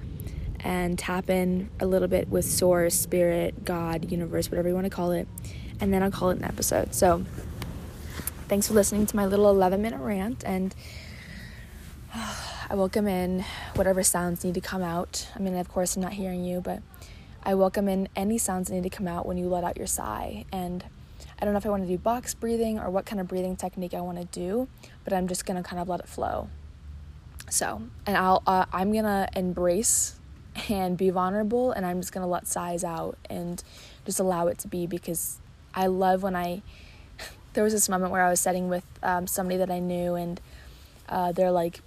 and 0.60 0.98
tap 0.98 1.30
in 1.30 1.70
a 1.78 1.86
little 1.86 2.08
bit 2.08 2.28
with 2.28 2.44
source, 2.44 2.94
spirit, 2.94 3.64
God, 3.64 4.10
universe, 4.10 4.50
whatever 4.50 4.68
you 4.68 4.74
want 4.74 4.86
to 4.86 4.90
call 4.90 5.12
it. 5.12 5.28
And 5.80 5.92
then 5.92 6.02
I'll 6.02 6.10
call 6.10 6.30
it 6.30 6.38
an 6.38 6.44
episode. 6.44 6.94
So, 6.94 7.24
thanks 8.48 8.68
for 8.68 8.74
listening 8.74 9.06
to 9.06 9.16
my 9.16 9.26
little 9.26 9.50
11 9.50 9.82
minute 9.82 10.00
rant 10.00 10.44
and 10.44 10.74
I 12.14 12.74
welcome 12.74 13.06
in 13.06 13.44
whatever 13.74 14.02
sounds 14.02 14.42
need 14.42 14.54
to 14.54 14.60
come 14.60 14.82
out. 14.82 15.28
I 15.36 15.38
mean, 15.38 15.56
of 15.56 15.68
course, 15.68 15.96
I'm 15.96 16.02
not 16.02 16.14
hearing 16.14 16.44
you, 16.44 16.60
but 16.60 16.82
I 17.42 17.54
welcome 17.54 17.88
in 17.88 18.08
any 18.16 18.38
sounds 18.38 18.68
that 18.68 18.74
need 18.74 18.82
to 18.82 18.90
come 18.90 19.06
out 19.06 19.24
when 19.24 19.38
you 19.38 19.48
let 19.48 19.62
out 19.62 19.76
your 19.76 19.86
sigh. 19.86 20.44
And 20.50 20.84
I 21.38 21.44
don't 21.44 21.54
know 21.54 21.58
if 21.58 21.66
I 21.66 21.68
want 21.68 21.84
to 21.84 21.88
do 21.88 21.98
box 21.98 22.34
breathing 22.34 22.78
or 22.78 22.90
what 22.90 23.06
kind 23.06 23.20
of 23.20 23.28
breathing 23.28 23.54
technique 23.56 23.94
I 23.94 24.00
want 24.00 24.18
to 24.18 24.24
do, 24.24 24.68
but 25.04 25.12
I'm 25.12 25.28
just 25.28 25.46
gonna 25.46 25.62
kind 25.62 25.80
of 25.80 25.88
let 25.88 26.00
it 26.00 26.08
flow. 26.08 26.48
So, 27.48 27.82
and 28.06 28.16
I'll 28.16 28.42
uh, 28.46 28.64
I'm 28.72 28.92
gonna 28.92 29.28
embrace 29.36 30.18
and 30.68 30.96
be 30.96 31.10
vulnerable, 31.10 31.70
and 31.72 31.84
I'm 31.84 32.00
just 32.00 32.12
gonna 32.12 32.26
let 32.26 32.46
sighs 32.46 32.82
out 32.82 33.18
and 33.28 33.62
just 34.04 34.18
allow 34.18 34.46
it 34.48 34.58
to 34.58 34.68
be 34.68 34.86
because 34.86 35.38
I 35.76 35.86
love 35.86 36.22
when 36.22 36.34
I 36.34 36.62
there 37.56 37.64
was 37.64 37.72
this 37.72 37.88
moment 37.88 38.12
where 38.12 38.22
I 38.22 38.28
was 38.28 38.38
sitting 38.38 38.68
with 38.68 38.84
um, 39.02 39.26
somebody 39.26 39.56
that 39.56 39.70
I 39.70 39.78
knew, 39.78 40.14
and 40.14 40.40
uh, 41.08 41.32
they're 41.32 41.50
like 41.50 41.80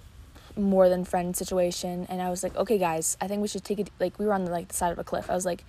more 0.56 0.88
than 0.88 1.04
friend 1.04 1.36
situation, 1.36 2.06
and 2.10 2.20
I 2.20 2.28
was 2.28 2.42
like, 2.42 2.56
okay, 2.56 2.76
guys, 2.76 3.16
I 3.20 3.28
think 3.28 3.40
we 3.40 3.48
should 3.48 3.64
take 3.64 3.78
it. 3.78 3.90
Like 4.00 4.18
we 4.18 4.26
were 4.26 4.32
on 4.32 4.44
the 4.44 4.50
like 4.50 4.68
the 4.68 4.74
side 4.74 4.92
of 4.92 4.98
a 4.98 5.04
cliff. 5.04 5.30
I 5.30 5.34
was 5.34 5.46
like, 5.46 5.64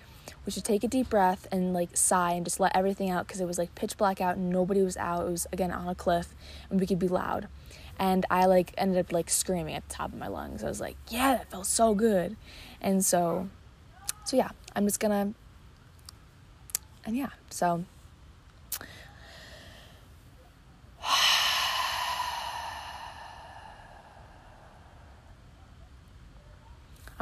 we 0.45 0.51
should 0.51 0.65
take 0.65 0.83
a 0.83 0.87
deep 0.87 1.09
breath 1.09 1.47
and 1.51 1.73
like 1.73 1.95
sigh 1.95 2.33
and 2.33 2.45
just 2.45 2.59
let 2.59 2.75
everything 2.75 3.11
out 3.11 3.27
because 3.27 3.41
it 3.41 3.45
was 3.45 3.59
like 3.59 3.75
pitch 3.75 3.95
black 3.95 4.19
out 4.19 4.37
and 4.37 4.49
nobody 4.49 4.81
was 4.81 4.97
out. 4.97 5.27
It 5.27 5.31
was 5.31 5.47
again 5.53 5.71
on 5.71 5.87
a 5.87 5.95
cliff, 5.95 6.33
and 6.69 6.79
we 6.79 6.87
could 6.87 6.99
be 6.99 7.07
loud. 7.07 7.47
And 7.99 8.25
I 8.31 8.45
like 8.47 8.73
ended 8.79 8.97
up 8.97 9.11
like 9.11 9.29
screaming 9.29 9.75
at 9.75 9.87
the 9.87 9.93
top 9.93 10.13
of 10.13 10.17
my 10.17 10.27
lungs. 10.27 10.63
I 10.63 10.67
was 10.67 10.81
like, 10.81 10.97
yeah, 11.09 11.37
that 11.37 11.51
felt 11.51 11.67
so 11.67 11.93
good, 11.93 12.37
and 12.81 13.05
so, 13.05 13.49
so 14.25 14.35
yeah, 14.35 14.49
I'm 14.75 14.87
just 14.87 14.99
gonna, 14.99 15.33
and 17.05 17.15
yeah, 17.15 17.29
so 17.51 17.85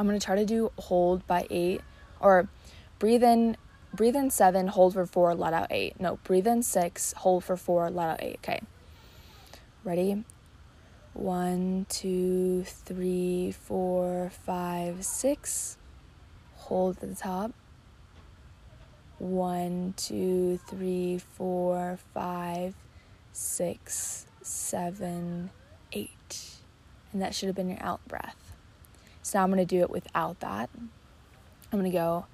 I'm 0.00 0.06
going 0.06 0.18
to 0.18 0.24
try 0.24 0.36
to 0.36 0.46
do 0.46 0.72
hold 0.78 1.26
by 1.26 1.46
8 1.50 1.82
or 2.20 2.48
breathe 2.98 3.22
in 3.22 3.58
breathe 3.92 4.16
in 4.16 4.30
7, 4.30 4.68
hold 4.68 4.94
for 4.94 5.04
4, 5.04 5.34
let 5.34 5.52
out 5.52 5.66
8. 5.68 6.00
No, 6.00 6.18
breathe 6.24 6.46
in 6.46 6.62
6, 6.62 7.12
hold 7.18 7.44
for 7.44 7.54
4, 7.54 7.90
let 7.90 8.08
out 8.08 8.22
8. 8.22 8.36
Okay. 8.36 8.60
Ready? 9.84 10.24
One, 11.12 11.84
two, 11.90 12.64
three, 12.64 13.52
four, 13.52 14.30
five, 14.46 15.04
six. 15.04 15.76
Hold 16.54 16.96
at 17.02 17.10
the 17.10 17.14
top. 17.14 17.52
One, 19.18 19.92
two, 19.98 20.60
three, 20.66 21.18
four, 21.18 21.98
five, 22.14 22.74
six, 23.32 24.24
seven, 24.40 25.50
eight. 25.92 26.54
And 27.12 27.20
that 27.20 27.34
should 27.34 27.48
have 27.48 27.56
been 27.56 27.68
your 27.68 27.82
out 27.82 28.00
breath. 28.08 28.39
So 29.22 29.38
now 29.38 29.44
I'm 29.44 29.50
going 29.50 29.58
to 29.58 29.66
do 29.66 29.82
it 29.82 29.90
without 29.90 30.40
that. 30.40 30.70
I'm 31.72 31.78
going 31.78 31.84
to 31.84 31.90
go. 31.96 32.26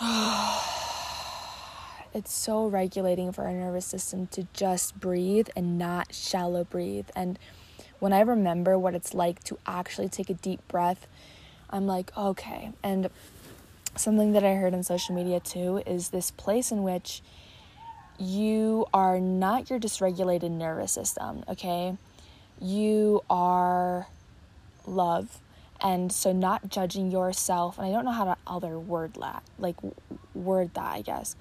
it's 2.14 2.32
so 2.32 2.68
regulating 2.68 3.32
for 3.32 3.44
our 3.44 3.52
nervous 3.52 3.84
system 3.84 4.28
to 4.28 4.46
just 4.52 5.00
breathe 5.00 5.48
and 5.56 5.76
not 5.76 6.14
shallow 6.14 6.62
breathe. 6.64 7.08
And 7.16 7.36
when 7.98 8.12
I 8.12 8.20
remember 8.20 8.78
what 8.78 8.94
it's 8.94 9.12
like 9.12 9.42
to 9.44 9.58
actually 9.66 10.08
take 10.08 10.30
a 10.30 10.34
deep 10.34 10.66
breath, 10.68 11.08
I'm 11.70 11.86
like, 11.86 12.16
okay. 12.16 12.72
And 12.82 13.10
something 14.00 14.32
that 14.32 14.44
I 14.44 14.54
heard 14.54 14.74
on 14.74 14.82
social 14.82 15.14
media 15.14 15.40
too 15.40 15.82
is 15.86 16.08
this 16.08 16.30
place 16.30 16.70
in 16.70 16.82
which 16.82 17.22
you 18.18 18.86
are 18.92 19.20
not 19.20 19.70
your 19.70 19.78
dysregulated 19.78 20.50
nervous 20.50 20.92
system, 20.92 21.44
okay? 21.48 21.96
You 22.60 23.22
are 23.30 24.08
love. 24.86 25.40
And 25.80 26.10
so 26.10 26.32
not 26.32 26.68
judging 26.68 27.12
yourself, 27.12 27.78
and 27.78 27.86
I 27.86 27.92
don't 27.92 28.04
know 28.04 28.10
how 28.10 28.24
to 28.24 28.36
other 28.48 28.80
word 28.80 29.14
that, 29.20 29.44
like 29.60 29.76
word 30.34 30.74
that, 30.74 30.92
I 30.92 31.02
guess. 31.02 31.36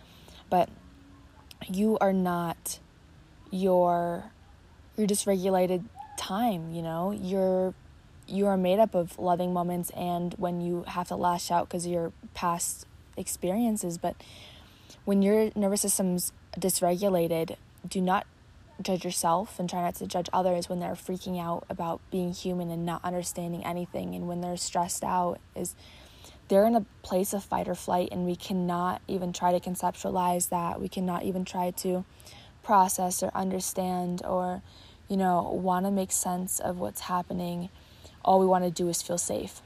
But 0.49 0.69
you 1.67 1.97
are 1.99 2.13
not 2.13 2.79
your 3.49 4.31
your 4.95 5.07
dysregulated 5.07 5.85
time, 6.17 6.71
you 6.71 6.81
know? 6.83 7.11
You're 7.11 7.73
you 8.27 8.45
are 8.45 8.57
made 8.57 8.77
up 8.77 8.93
of 8.93 9.17
loving 9.17 9.53
moments 9.53 9.89
and 9.91 10.33
when 10.37 10.59
you 10.59 10.83
have 10.87 11.07
to 11.07 11.15
lash 11.15 11.49
out 11.49 11.67
because 11.67 11.85
of 11.85 11.91
your 11.91 12.11
past 12.37 12.85
experiences. 13.17 13.97
But 13.97 14.15
when 15.05 15.23
your 15.23 15.49
nervous 15.55 15.81
system's 15.81 16.31
dysregulated, 16.55 17.55
do 17.87 17.99
not 17.99 18.27
judge 18.79 19.03
yourself 19.03 19.59
and 19.59 19.67
try 19.67 19.81
not 19.81 19.95
to 19.95 20.05
judge 20.05 20.29
others 20.31 20.69
when 20.69 20.79
they're 20.79 20.91
freaking 20.91 21.41
out 21.41 21.65
about 21.67 21.99
being 22.11 22.31
human 22.31 22.69
and 22.69 22.85
not 22.85 23.03
understanding 23.03 23.65
anything. 23.65 24.13
And 24.13 24.27
when 24.27 24.41
they're 24.41 24.55
stressed 24.55 25.03
out, 25.03 25.39
is 25.55 25.73
they're 26.47 26.67
in 26.67 26.75
a 26.75 26.85
place 27.01 27.33
of 27.33 27.43
fight 27.43 27.67
or 27.67 27.73
flight, 27.73 28.09
and 28.11 28.23
we 28.23 28.35
cannot 28.35 29.01
even 29.07 29.33
try 29.33 29.51
to 29.51 29.59
conceptualize 29.59 30.49
that. 30.49 30.79
We 30.79 30.89
cannot 30.89 31.23
even 31.23 31.43
try 31.43 31.71
to 31.71 32.05
process 32.61 33.23
or 33.23 33.31
understand 33.33 34.21
or, 34.23 34.61
you 35.07 35.17
know, 35.17 35.41
want 35.41 35.87
to 35.87 35.91
make 35.91 36.11
sense 36.11 36.59
of 36.59 36.77
what's 36.77 37.01
happening 37.01 37.69
all 38.27 38.39
we 38.39 38.45
want 38.45 38.65
to 38.65 38.69
do 38.69 38.89
is 38.89 39.01
feel 39.01 39.17
safe. 39.17 39.61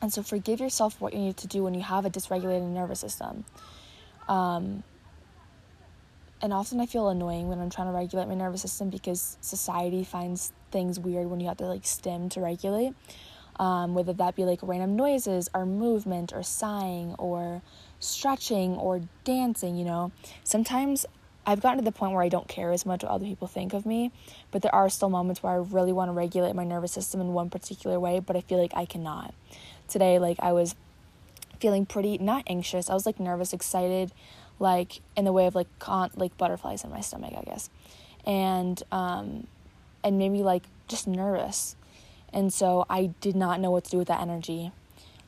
And 0.00 0.12
so 0.12 0.22
forgive 0.22 0.60
yourself 0.60 1.00
what 1.00 1.14
you 1.14 1.20
need 1.20 1.36
to 1.38 1.46
do 1.46 1.62
when 1.62 1.74
you 1.74 1.82
have 1.82 2.04
a 2.04 2.10
dysregulated 2.10 2.68
nervous 2.68 3.00
system. 3.00 3.44
Um, 4.28 4.82
and 6.42 6.52
often 6.52 6.80
I 6.80 6.86
feel 6.86 7.08
annoying 7.08 7.48
when 7.48 7.58
I'm 7.58 7.70
trying 7.70 7.86
to 7.86 7.92
regulate 7.92 8.28
my 8.28 8.34
nervous 8.34 8.60
system 8.60 8.90
because 8.90 9.38
society 9.40 10.04
finds 10.04 10.52
things 10.70 11.00
weird 11.00 11.28
when 11.28 11.40
you 11.40 11.48
have 11.48 11.56
to 11.58 11.66
like 11.66 11.86
stim 11.86 12.28
to 12.30 12.40
regulate. 12.40 12.92
Um, 13.58 13.94
whether 13.94 14.12
that 14.12 14.34
be 14.34 14.44
like 14.44 14.58
random 14.62 14.96
noises 14.96 15.48
or 15.54 15.64
movement 15.64 16.32
or 16.34 16.42
sighing 16.42 17.14
or 17.18 17.62
stretching 18.00 18.74
or 18.74 19.02
dancing, 19.22 19.76
you 19.76 19.84
know. 19.84 20.10
Sometimes 20.42 21.06
I've 21.46 21.60
gotten 21.60 21.78
to 21.78 21.84
the 21.84 21.92
point 21.92 22.12
where 22.12 22.22
I 22.22 22.28
don't 22.28 22.48
care 22.48 22.72
as 22.72 22.84
much 22.84 23.02
what 23.02 23.12
other 23.12 23.24
people 23.24 23.46
think 23.46 23.72
of 23.72 23.86
me, 23.86 24.12
but 24.50 24.62
there 24.62 24.74
are 24.74 24.88
still 24.88 25.10
moments 25.10 25.42
where 25.42 25.52
I 25.52 25.56
really 25.56 25.92
want 25.92 26.08
to 26.08 26.12
regulate 26.12 26.54
my 26.54 26.64
nervous 26.64 26.92
system 26.92 27.20
in 27.20 27.32
one 27.32 27.48
particular 27.48 28.00
way, 28.00 28.18
but 28.18 28.34
I 28.36 28.40
feel 28.40 28.60
like 28.60 28.72
I 28.74 28.86
cannot. 28.86 29.34
Today, 29.88 30.18
like 30.18 30.38
I 30.40 30.52
was 30.52 30.74
feeling 31.60 31.86
pretty 31.86 32.18
not 32.18 32.44
anxious. 32.46 32.90
I 32.90 32.94
was 32.94 33.06
like 33.06 33.20
nervous, 33.20 33.52
excited, 33.52 34.12
like 34.58 35.00
in 35.16 35.24
the 35.24 35.32
way 35.32 35.46
of 35.46 35.54
like 35.54 35.68
con- 35.78 36.10
like 36.16 36.36
butterflies 36.36 36.84
in 36.84 36.90
my 36.90 37.00
stomach, 37.00 37.34
I 37.36 37.42
guess. 37.42 37.70
And 38.26 38.82
um 38.92 39.46
and 40.02 40.18
maybe 40.18 40.42
like 40.42 40.64
just 40.88 41.06
nervous. 41.06 41.76
And 42.32 42.52
so 42.52 42.84
I 42.90 43.06
did 43.20 43.36
not 43.36 43.60
know 43.60 43.70
what 43.70 43.84
to 43.84 43.90
do 43.90 43.98
with 43.98 44.08
that 44.08 44.20
energy. 44.20 44.72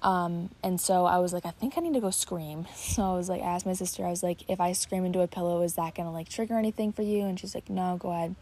Um, 0.03 0.51
and 0.63 0.81
so 0.81 1.05
I 1.05 1.19
was 1.19 1.33
like, 1.33 1.47
I 1.47 1.51
think 1.51 1.77
I 1.77 1.81
need 1.81 1.95
to 1.95 2.01
go 2.01 2.11
scream. 2.11 2.67
So 2.77 3.03
I 3.03 3.17
was 3.17 3.29
like, 3.29 3.43
I 3.43 3.47
asked 3.47 3.67
my 3.67 3.73
sister, 3.75 4.07
I 4.07 4.11
was 4.11 4.23
like, 4.23 4.49
if 4.49 4.61
I 4.61 4.73
scream 4.73 5.05
into 5.05 5.21
a 5.21 5.27
pillow, 5.27 5.63
is 5.63 5.75
that 5.75 5.95
gonna 5.95 6.13
like 6.13 6.29
trigger 6.29 6.59
anything 6.59 6.93
for 6.93 7.03
you? 7.03 7.25
And 7.25 7.39
she's 7.39 7.55
like, 7.55 7.69
no, 7.69 7.97
go 7.99 8.11
ahead. 8.11 8.35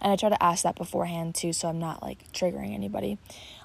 And 0.00 0.12
I 0.12 0.16
try 0.16 0.28
to 0.30 0.42
ask 0.42 0.62
that 0.62 0.76
beforehand 0.76 1.34
too, 1.34 1.52
so 1.52 1.68
I'm 1.68 1.78
not 1.78 2.02
like 2.02 2.32
triggering 2.32 2.72
anybody. 2.74 3.18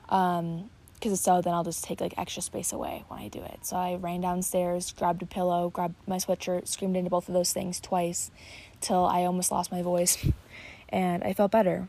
Um, 0.10 0.70
because 1.06 1.22
so 1.22 1.40
then 1.40 1.54
I'll 1.54 1.64
just 1.64 1.84
take 1.84 2.02
like 2.02 2.16
extra 2.18 2.42
space 2.42 2.74
away 2.74 3.04
when 3.10 3.20
I 3.20 3.28
do 3.28 3.40
it. 3.40 3.60
So 3.62 3.76
I 3.76 3.94
ran 3.96 4.22
downstairs, 4.22 4.92
grabbed 4.92 5.22
a 5.22 5.28
pillow, 5.28 5.70
grabbed 5.70 5.94
my 6.08 6.18
sweatshirt, 6.18 6.68
screamed 6.68 6.98
into 6.98 7.12
both 7.12 7.28
of 7.28 7.36
those 7.36 7.54
things 7.54 7.80
twice 7.80 8.32
till 8.82 9.06
I 9.06 9.24
almost 9.26 9.52
lost 9.52 9.72
my 9.72 9.84
voice 9.84 10.18
and 10.90 11.24
I 11.24 11.34
felt 11.34 11.52
better. 11.52 11.88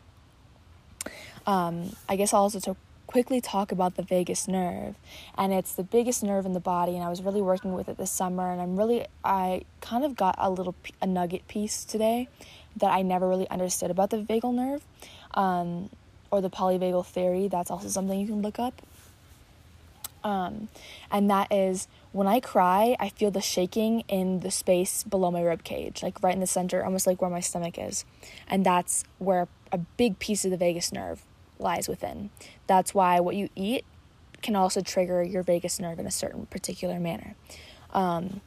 Um, 1.46 1.96
I 2.06 2.16
guess 2.16 2.34
I'll 2.34 2.42
also 2.42 2.76
quickly 3.06 3.40
talk 3.40 3.72
about 3.72 3.94
the 3.94 4.02
vagus 4.02 4.46
nerve 4.46 4.96
and 5.38 5.50
it's 5.50 5.72
the 5.74 5.84
biggest 5.84 6.22
nerve 6.22 6.44
in 6.44 6.54
the 6.54 6.60
body 6.60 6.96
and 6.96 7.04
i 7.04 7.08
was 7.08 7.22
really 7.22 7.40
working 7.40 7.72
with 7.72 7.88
it 7.88 7.96
this 7.98 8.10
summer 8.10 8.50
and 8.50 8.60
i'm 8.60 8.76
really 8.76 9.06
i 9.24 9.62
kind 9.80 10.04
of 10.04 10.16
got 10.16 10.34
a 10.38 10.50
little 10.50 10.74
a 11.00 11.06
nugget 11.06 11.46
piece 11.46 11.84
today 11.84 12.26
that 12.76 12.90
i 12.90 13.02
never 13.02 13.28
really 13.28 13.48
understood 13.48 13.92
about 13.92 14.10
the 14.10 14.16
vagal 14.16 14.52
nerve 14.52 14.82
um, 15.34 15.88
or 16.32 16.40
the 16.40 16.50
polyvagal 16.50 17.06
theory 17.06 17.46
that's 17.46 17.70
also 17.70 17.86
something 17.86 18.18
you 18.18 18.26
can 18.26 18.42
look 18.42 18.58
up 18.58 18.82
um, 20.26 20.68
and 21.10 21.30
that 21.30 21.50
is 21.52 21.86
when 22.12 22.26
i 22.26 22.40
cry 22.40 22.96
i 22.98 23.08
feel 23.08 23.30
the 23.30 23.40
shaking 23.40 24.00
in 24.08 24.40
the 24.40 24.50
space 24.50 25.04
below 25.04 25.30
my 25.30 25.42
rib 25.42 25.62
cage 25.62 26.02
like 26.02 26.22
right 26.22 26.34
in 26.34 26.40
the 26.40 26.46
center 26.46 26.84
almost 26.84 27.06
like 27.06 27.20
where 27.20 27.30
my 27.30 27.40
stomach 27.40 27.78
is 27.78 28.04
and 28.48 28.66
that's 28.66 29.04
where 29.18 29.46
a 29.72 29.78
big 29.78 30.18
piece 30.18 30.44
of 30.44 30.50
the 30.50 30.56
vagus 30.56 30.92
nerve 30.92 31.22
lies 31.58 31.88
within. 31.88 32.30
That's 32.66 32.94
why 32.94 33.20
what 33.20 33.36
you 33.36 33.48
eat 33.54 33.84
can 34.42 34.56
also 34.56 34.80
trigger 34.80 35.22
your 35.22 35.42
vagus 35.42 35.80
nerve 35.80 35.98
in 35.98 36.06
a 36.06 36.10
certain 36.10 36.46
particular 36.46 37.00
manner. 37.00 37.34
Um, 37.92 38.40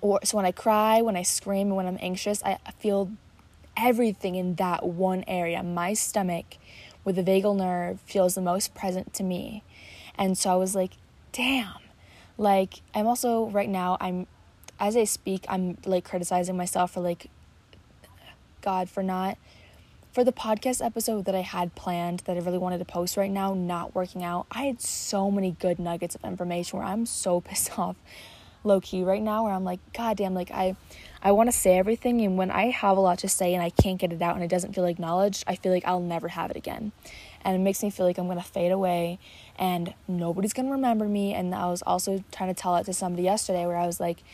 or 0.00 0.20
so 0.24 0.36
when 0.36 0.46
I 0.46 0.52
cry, 0.52 1.02
when 1.02 1.16
I 1.16 1.22
scream, 1.22 1.70
when 1.70 1.86
I'm 1.86 1.98
anxious, 2.00 2.42
I 2.42 2.58
feel 2.78 3.10
everything 3.76 4.34
in 4.34 4.56
that 4.56 4.84
one 4.86 5.24
area. 5.26 5.62
My 5.62 5.94
stomach 5.94 6.56
with 7.04 7.16
the 7.16 7.22
vagal 7.22 7.56
nerve 7.56 8.00
feels 8.00 8.34
the 8.34 8.40
most 8.40 8.74
present 8.74 9.14
to 9.14 9.22
me. 9.22 9.62
And 10.20 10.38
so 10.38 10.50
I 10.50 10.56
was 10.56 10.76
like, 10.76 10.92
damn. 11.32 11.72
Like 12.38 12.82
I'm 12.94 13.08
also 13.08 13.50
right 13.50 13.68
now 13.68 13.96
I'm 14.00 14.26
as 14.78 14.96
I 14.96 15.04
speak, 15.04 15.44
I'm 15.48 15.76
like 15.84 16.04
criticizing 16.04 16.56
myself 16.56 16.92
for 16.92 17.00
like 17.00 17.28
God 18.62 18.88
for 18.88 19.02
not 19.02 19.36
for 20.12 20.24
the 20.24 20.32
podcast 20.32 20.84
episode 20.84 21.24
that 21.24 21.34
I 21.34 21.40
had 21.40 21.74
planned 21.74 22.20
that 22.20 22.36
I 22.36 22.40
really 22.40 22.58
wanted 22.58 22.78
to 22.78 22.84
post 22.84 23.16
right 23.16 23.30
now, 23.30 23.54
not 23.54 23.94
working 23.94 24.24
out, 24.24 24.46
I 24.50 24.64
had 24.64 24.80
so 24.80 25.30
many 25.30 25.52
good 25.52 25.78
nuggets 25.78 26.14
of 26.16 26.24
information 26.24 26.78
where 26.78 26.86
I'm 26.86 27.06
so 27.06 27.40
pissed 27.42 27.78
off 27.78 27.96
low 28.62 28.80
key 28.80 29.02
right 29.02 29.22
now 29.22 29.44
where 29.44 29.52
I'm 29.52 29.64
like, 29.64 29.80
God 29.92 30.16
damn, 30.16 30.34
like 30.34 30.50
I 30.50 30.76
I 31.22 31.32
want 31.32 31.50
to 31.50 31.56
say 31.56 31.78
everything 31.78 32.20
and 32.22 32.36
when 32.36 32.50
I 32.50 32.70
have 32.70 32.96
a 32.96 33.00
lot 33.00 33.18
to 33.20 33.28
say 33.28 33.54
and 33.54 33.62
I 33.62 33.70
can't 33.70 33.98
get 33.98 34.12
it 34.12 34.20
out 34.20 34.34
and 34.34 34.44
it 34.44 34.48
doesn't 34.48 34.74
feel 34.74 34.84
acknowledged, 34.84 35.44
I 35.46 35.56
feel 35.56 35.72
like 35.72 35.86
I'll 35.86 36.00
never 36.00 36.28
have 36.28 36.50
it 36.50 36.56
again. 36.56 36.92
And 37.42 37.56
it 37.56 37.60
makes 37.60 37.82
me 37.82 37.90
feel 37.90 38.06
like 38.06 38.18
I'm 38.18 38.28
gonna 38.28 38.42
fade 38.42 38.72
away 38.72 39.18
and 39.60 39.94
nobody's 40.08 40.54
gonna 40.54 40.70
remember 40.72 41.04
me. 41.04 41.34
And 41.34 41.54
I 41.54 41.66
was 41.66 41.82
also 41.82 42.24
trying 42.32 42.52
to 42.52 42.60
tell 42.60 42.74
it 42.76 42.84
to 42.84 42.94
somebody 42.94 43.22
yesterday 43.22 43.66
where 43.66 43.76
I 43.76 43.86
was 43.86 44.00
like, 44.00 44.24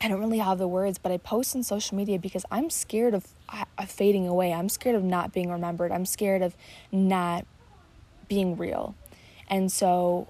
I 0.00 0.08
don't 0.08 0.20
really 0.20 0.38
have 0.38 0.58
the 0.58 0.68
words, 0.68 0.98
but 0.98 1.12
I 1.12 1.18
post 1.18 1.54
on 1.54 1.62
social 1.62 1.96
media 1.96 2.18
because 2.18 2.44
I'm 2.50 2.70
scared 2.70 3.14
of, 3.14 3.26
of 3.78 3.90
fading 3.90 4.26
away. 4.26 4.52
I'm 4.52 4.68
scared 4.68 4.96
of 4.96 5.04
not 5.04 5.32
being 5.32 5.50
remembered. 5.50 5.92
I'm 5.92 6.06
scared 6.06 6.42
of 6.42 6.56
not 6.90 7.46
being 8.28 8.56
real. 8.56 8.94
And 9.48 9.70
so 9.70 10.28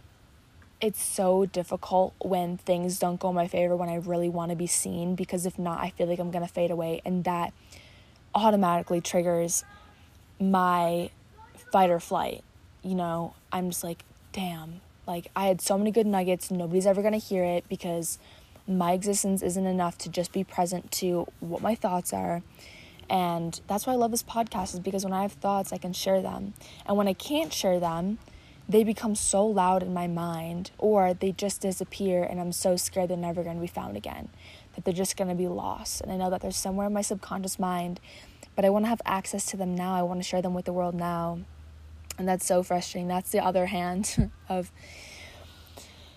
it's 0.81 1.03
so 1.03 1.46
difficult 1.46 2.14
when 2.18 2.59
things 2.59 2.99
don't 2.99 3.18
go 3.18 3.31
in 3.31 3.35
my 3.35 3.49
favor 3.49 3.75
when 3.75 3.88
I 3.88 3.96
really 3.96 4.29
want 4.29 4.51
to 4.51 4.57
be 4.57 4.66
seen 4.66 5.14
because 5.14 5.46
if 5.46 5.59
not, 5.59 5.81
I 5.81 5.90
feel 5.90 6.07
like 6.07 6.18
I'm 6.18 6.31
going 6.31 6.46
to 6.46 6.53
fade 6.53 6.70
away. 6.70 7.01
And 7.05 7.25
that 7.25 7.53
automatically 8.35 9.01
triggers 9.01 9.64
my 10.38 11.11
fight 11.72 11.90
or 11.90 11.99
flight. 11.99 12.44
You 12.83 12.94
know, 12.94 13.35
I'm 13.57 13.71
just 13.71 13.83
like, 13.83 14.05
damn, 14.33 14.81
like 15.07 15.31
I 15.35 15.47
had 15.47 15.61
so 15.61 15.79
many 15.79 15.90
good 15.90 16.07
nuggets. 16.07 16.51
Nobody's 16.51 16.87
ever 16.87 17.01
going 17.01 17.19
to 17.19 17.19
hear 17.19 17.45
it 17.45 17.64
because 17.69 18.19
my 18.69 18.92
existence 18.92 19.42
isn't 19.42 19.66
enough 19.66 19.97
to 19.99 20.09
just 20.09 20.33
be 20.33 20.45
present 20.45 20.90
to 20.92 21.27
what 21.40 21.62
my 21.62 21.75
thoughts 21.75 22.12
are. 22.12 22.42
And 23.09 23.61
that's 23.69 23.87
why 23.87 23.92
I 23.92 23.97
love 23.97 24.11
this 24.11 24.25
podcast, 24.25 24.75
is 24.75 24.81
because 24.81 25.05
when 25.05 25.12
I 25.12 25.23
have 25.23 25.33
thoughts, 25.33 25.73
I 25.73 25.79
can 25.79 25.92
share 25.92 26.21
them. 26.21 26.55
And 26.85 26.97
when 26.97 27.07
I 27.07 27.12
can't 27.12 27.53
share 27.53 27.79
them, 27.79 28.19
they 28.69 28.83
become 28.83 29.14
so 29.14 29.47
loud 29.47 29.85
in 29.85 29.95
my 29.95 30.09
mind, 30.09 30.73
or 30.77 31.14
they 31.14 31.31
just 31.31 31.61
disappear, 31.61 32.25
and 32.25 32.40
I'm 32.40 32.51
so 32.51 32.75
scared 32.75 33.11
they're 33.11 33.16
never 33.16 33.45
going 33.45 33.55
to 33.55 33.61
be 33.61 33.69
found 33.69 33.97
again, 33.97 34.29
that 34.75 34.85
they're 34.85 34.92
just 34.92 35.16
going 35.16 35.29
to 35.29 35.37
be 35.37 35.47
lost. 35.47 36.01
And 36.01 36.11
I 36.11 36.16
know 36.16 36.31
that 36.31 36.40
they're 36.40 36.51
somewhere 36.51 36.88
in 36.88 36.92
my 36.92 37.03
subconscious 37.03 37.61
mind, 37.61 38.01
but 38.57 38.64
I 38.64 38.71
want 38.71 38.87
to 38.87 38.88
have 38.88 39.03
access 39.07 39.47
to 39.47 39.57
them 39.57 39.77
now. 39.77 39.95
I 39.95 40.03
want 40.03 40.19
to 40.19 40.29
share 40.29 40.42
them 40.42 40.53
with 40.53 40.64
the 40.64 40.73
world 40.73 40.97
now. 40.97 41.38
And 42.18 42.29
that's 42.29 42.46
so 42.46 42.62
frustrating. 42.62 43.09
That's 43.09 43.31
the 43.31 43.40
other 43.40 43.66
hand 43.66 44.31
of 44.48 44.70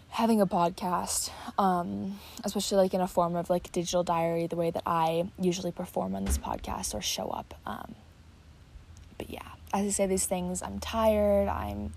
having 0.09 0.41
a 0.41 0.47
podcast, 0.47 1.29
um, 1.57 2.19
especially 2.43 2.77
like 2.77 2.93
in 2.93 3.01
a 3.01 3.07
form 3.07 3.35
of 3.35 3.49
like 3.49 3.71
digital 3.71 4.03
diary, 4.03 4.47
the 4.47 4.55
way 4.55 4.71
that 4.71 4.83
I 4.85 5.29
usually 5.39 5.71
perform 5.71 6.15
on 6.15 6.25
this 6.25 6.38
podcast 6.38 6.93
or 6.93 7.01
show 7.01 7.29
up. 7.29 7.53
Um, 7.65 7.95
but 9.17 9.29
yeah, 9.29 9.47
as 9.73 9.85
I 9.85 9.89
say 9.89 10.07
these 10.07 10.25
things, 10.25 10.62
I'm 10.62 10.79
tired. 10.79 11.47
I'm 11.47 11.93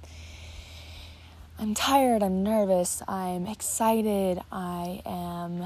I'm 1.58 1.74
tired. 1.74 2.22
I'm 2.22 2.42
nervous. 2.42 3.02
I'm 3.06 3.46
excited. 3.46 4.40
I 4.50 5.00
am. 5.06 5.62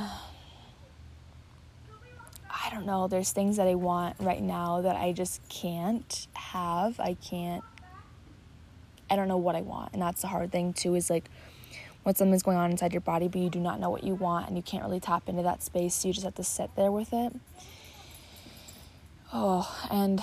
I 2.51 2.71
don't 2.71 2.85
know. 2.85 3.09
There's 3.09 3.33
things 3.33 3.57
that 3.57 3.67
I 3.67 3.77
want 3.77 4.17
right 4.21 4.43
now 4.43 4.83
that 4.83 4.97
I 4.97 5.13
just 5.13 5.49
can't 5.49 6.27
have. 6.35 7.01
I 7.01 7.15
can't. 7.15 7.65
I 9.09 9.17
don't 9.17 9.29
know 9.29 9.37
what 9.37 9.57
I 9.57 9.63
want, 9.63 9.93
and 9.93 10.03
that's 10.03 10.23
the 10.23 10.29
hard 10.29 10.53
thing 10.53 10.73
too. 10.73 10.95
Is 10.95 11.11
like 11.11 11.31
when 12.07 12.15
something's 12.15 12.45
going 12.45 12.57
on 12.57 12.71
inside 12.71 12.93
your 12.93 13.01
body, 13.01 13.27
but 13.27 13.41
you 13.41 13.51
do 13.51 13.59
not 13.59 13.81
know 13.81 13.91
what 13.91 14.05
you 14.05 14.15
want 14.15 14.47
and 14.47 14.57
you 14.57 14.63
can't 14.63 14.85
really 14.85 15.01
tap 15.01 15.29
into 15.29 15.43
that 15.43 15.61
space. 15.61 15.93
So 15.93 16.07
you 16.07 16.15
just 16.15 16.25
have 16.25 16.37
to 16.37 16.45
sit 16.45 16.71
there 16.77 16.93
with 16.93 17.13
it. 17.13 17.35
Oh, 19.33 19.69
and 19.91 20.23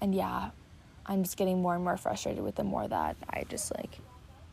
and 0.00 0.14
yeah, 0.14 0.50
I'm 1.04 1.22
just 1.22 1.36
getting 1.36 1.60
more 1.60 1.74
and 1.74 1.84
more 1.84 1.98
frustrated 1.98 2.42
with 2.42 2.54
the 2.54 2.64
more 2.64 2.88
that 2.88 3.16
I 3.28 3.44
just 3.46 3.74
like 3.76 3.98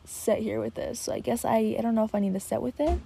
sit 0.04 0.40
here 0.40 0.60
with 0.60 0.74
this. 0.74 1.00
So 1.00 1.14
I 1.14 1.20
guess 1.20 1.46
I 1.46 1.76
I 1.78 1.80
don't 1.80 1.94
know 1.94 2.04
if 2.04 2.14
I 2.14 2.20
need 2.20 2.34
to 2.34 2.40
sit 2.40 2.60
with 2.60 2.78
it 2.78 2.98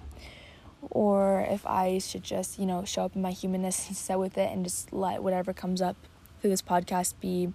or 0.91 1.47
if 1.49 1.65
I 1.65 1.99
should 1.99 2.23
just, 2.23 2.59
you 2.59 2.65
know, 2.65 2.83
show 2.83 3.05
up 3.05 3.15
in 3.15 3.21
my 3.21 3.31
humanness 3.31 3.87
and 3.87 3.95
sit 3.97 4.19
with 4.19 4.37
it 4.37 4.51
and 4.51 4.65
just 4.65 4.91
let 4.91 5.23
whatever 5.23 5.53
comes 5.53 5.81
up 5.81 5.95
through 6.41 6.49
this 6.49 6.61
podcast 6.61 7.13
be 7.21 7.53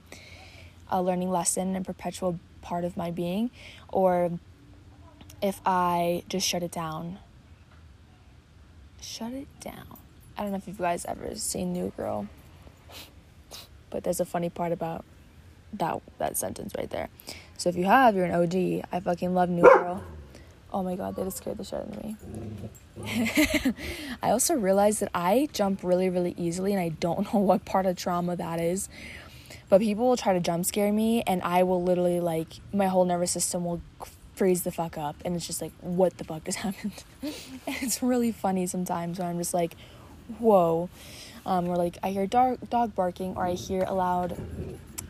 a 0.92 1.02
learning 1.02 1.30
lesson 1.30 1.74
and 1.74 1.84
perpetual 1.84 2.38
part 2.60 2.84
of 2.84 2.96
my 2.96 3.10
being 3.10 3.50
or 3.88 4.38
if 5.42 5.60
I 5.66 6.22
just 6.28 6.46
shut 6.46 6.62
it 6.62 6.70
down. 6.70 7.18
Shut 9.00 9.32
it 9.32 9.48
down. 9.60 9.98
I 10.38 10.42
don't 10.42 10.52
know 10.52 10.58
if 10.58 10.68
you 10.68 10.74
guys 10.74 11.04
ever 11.06 11.34
seen 11.34 11.72
New 11.72 11.92
Girl, 11.96 12.28
but 13.90 14.04
there's 14.04 14.20
a 14.20 14.24
funny 14.24 14.48
part 14.48 14.70
about 14.70 15.04
that 15.72 16.00
that 16.18 16.36
sentence 16.36 16.72
right 16.78 16.88
there. 16.88 17.08
So 17.58 17.68
if 17.68 17.76
you 17.76 17.84
have, 17.84 18.14
you're 18.14 18.24
an 18.24 18.32
OG. 18.32 18.86
I 18.92 19.00
fucking 19.00 19.34
love 19.34 19.48
New 19.48 19.62
Girl. 19.62 20.02
Oh 20.72 20.82
my 20.82 20.96
god, 20.96 21.16
they 21.16 21.24
just 21.24 21.38
scared 21.38 21.58
the 21.58 21.64
shit 21.64 21.80
out 21.80 21.88
of 21.88 22.02
me. 22.02 22.16
I 24.22 24.30
also 24.30 24.54
realized 24.54 25.00
that 25.00 25.10
I 25.14 25.48
jump 25.52 25.82
really, 25.82 26.08
really 26.08 26.34
easily, 26.38 26.72
and 26.72 26.80
I 26.80 26.90
don't 26.90 27.20
know 27.34 27.40
what 27.40 27.64
part 27.64 27.84
of 27.86 27.96
trauma 27.96 28.36
that 28.36 28.60
is. 28.60 28.88
But 29.72 29.80
people 29.80 30.06
will 30.06 30.18
try 30.18 30.34
to 30.34 30.40
jump 30.40 30.66
scare 30.66 30.92
me, 30.92 31.22
and 31.22 31.40
I 31.40 31.62
will 31.62 31.82
literally 31.82 32.20
like 32.20 32.60
my 32.74 32.88
whole 32.88 33.06
nervous 33.06 33.30
system 33.30 33.64
will 33.64 33.80
freeze 34.34 34.64
the 34.64 34.70
fuck 34.70 34.98
up 34.98 35.16
and 35.24 35.34
it's 35.34 35.46
just 35.46 35.62
like 35.62 35.72
what 35.80 36.18
the 36.18 36.24
fuck 36.24 36.44
just 36.44 36.58
happened? 36.66 37.04
And 37.22 37.76
it's 37.80 38.02
really 38.02 38.32
funny 38.32 38.66
sometimes 38.66 39.18
when 39.18 39.28
i'm 39.28 39.38
just 39.38 39.54
like 39.54 39.74
whoa. 40.38 40.90
Um, 41.46 41.68
or 41.68 41.76
like 41.76 41.96
i 42.02 42.10
hear 42.10 42.26
dog, 42.26 42.58
dog 42.68 42.94
barking 42.94 43.34
or 43.34 43.46
i 43.46 43.54
hear 43.54 43.82
a 43.84 43.94
loud 43.94 44.36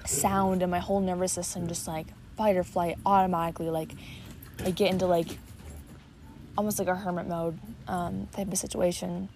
sound 0.07 0.63
and 0.63 0.71
my 0.71 0.79
whole 0.79 1.01
nervous 1.01 1.33
system 1.33 1.67
just 1.67 1.89
like 1.89 2.07
fight 2.37 2.55
or 2.55 2.63
flight 2.63 2.99
automatically 3.05 3.69
like 3.69 3.91
i 4.65 4.71
get 4.71 4.93
into 4.93 5.07
like 5.07 5.39
almost 6.57 6.79
like 6.79 6.87
a 6.87 6.95
hermit 6.95 7.27
mode 7.27 7.59
um, 7.89 8.29
type 8.31 8.47
of 8.47 8.59
situation. 8.59 9.29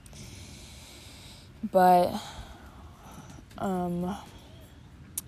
But 1.73 2.13
um 3.59 4.17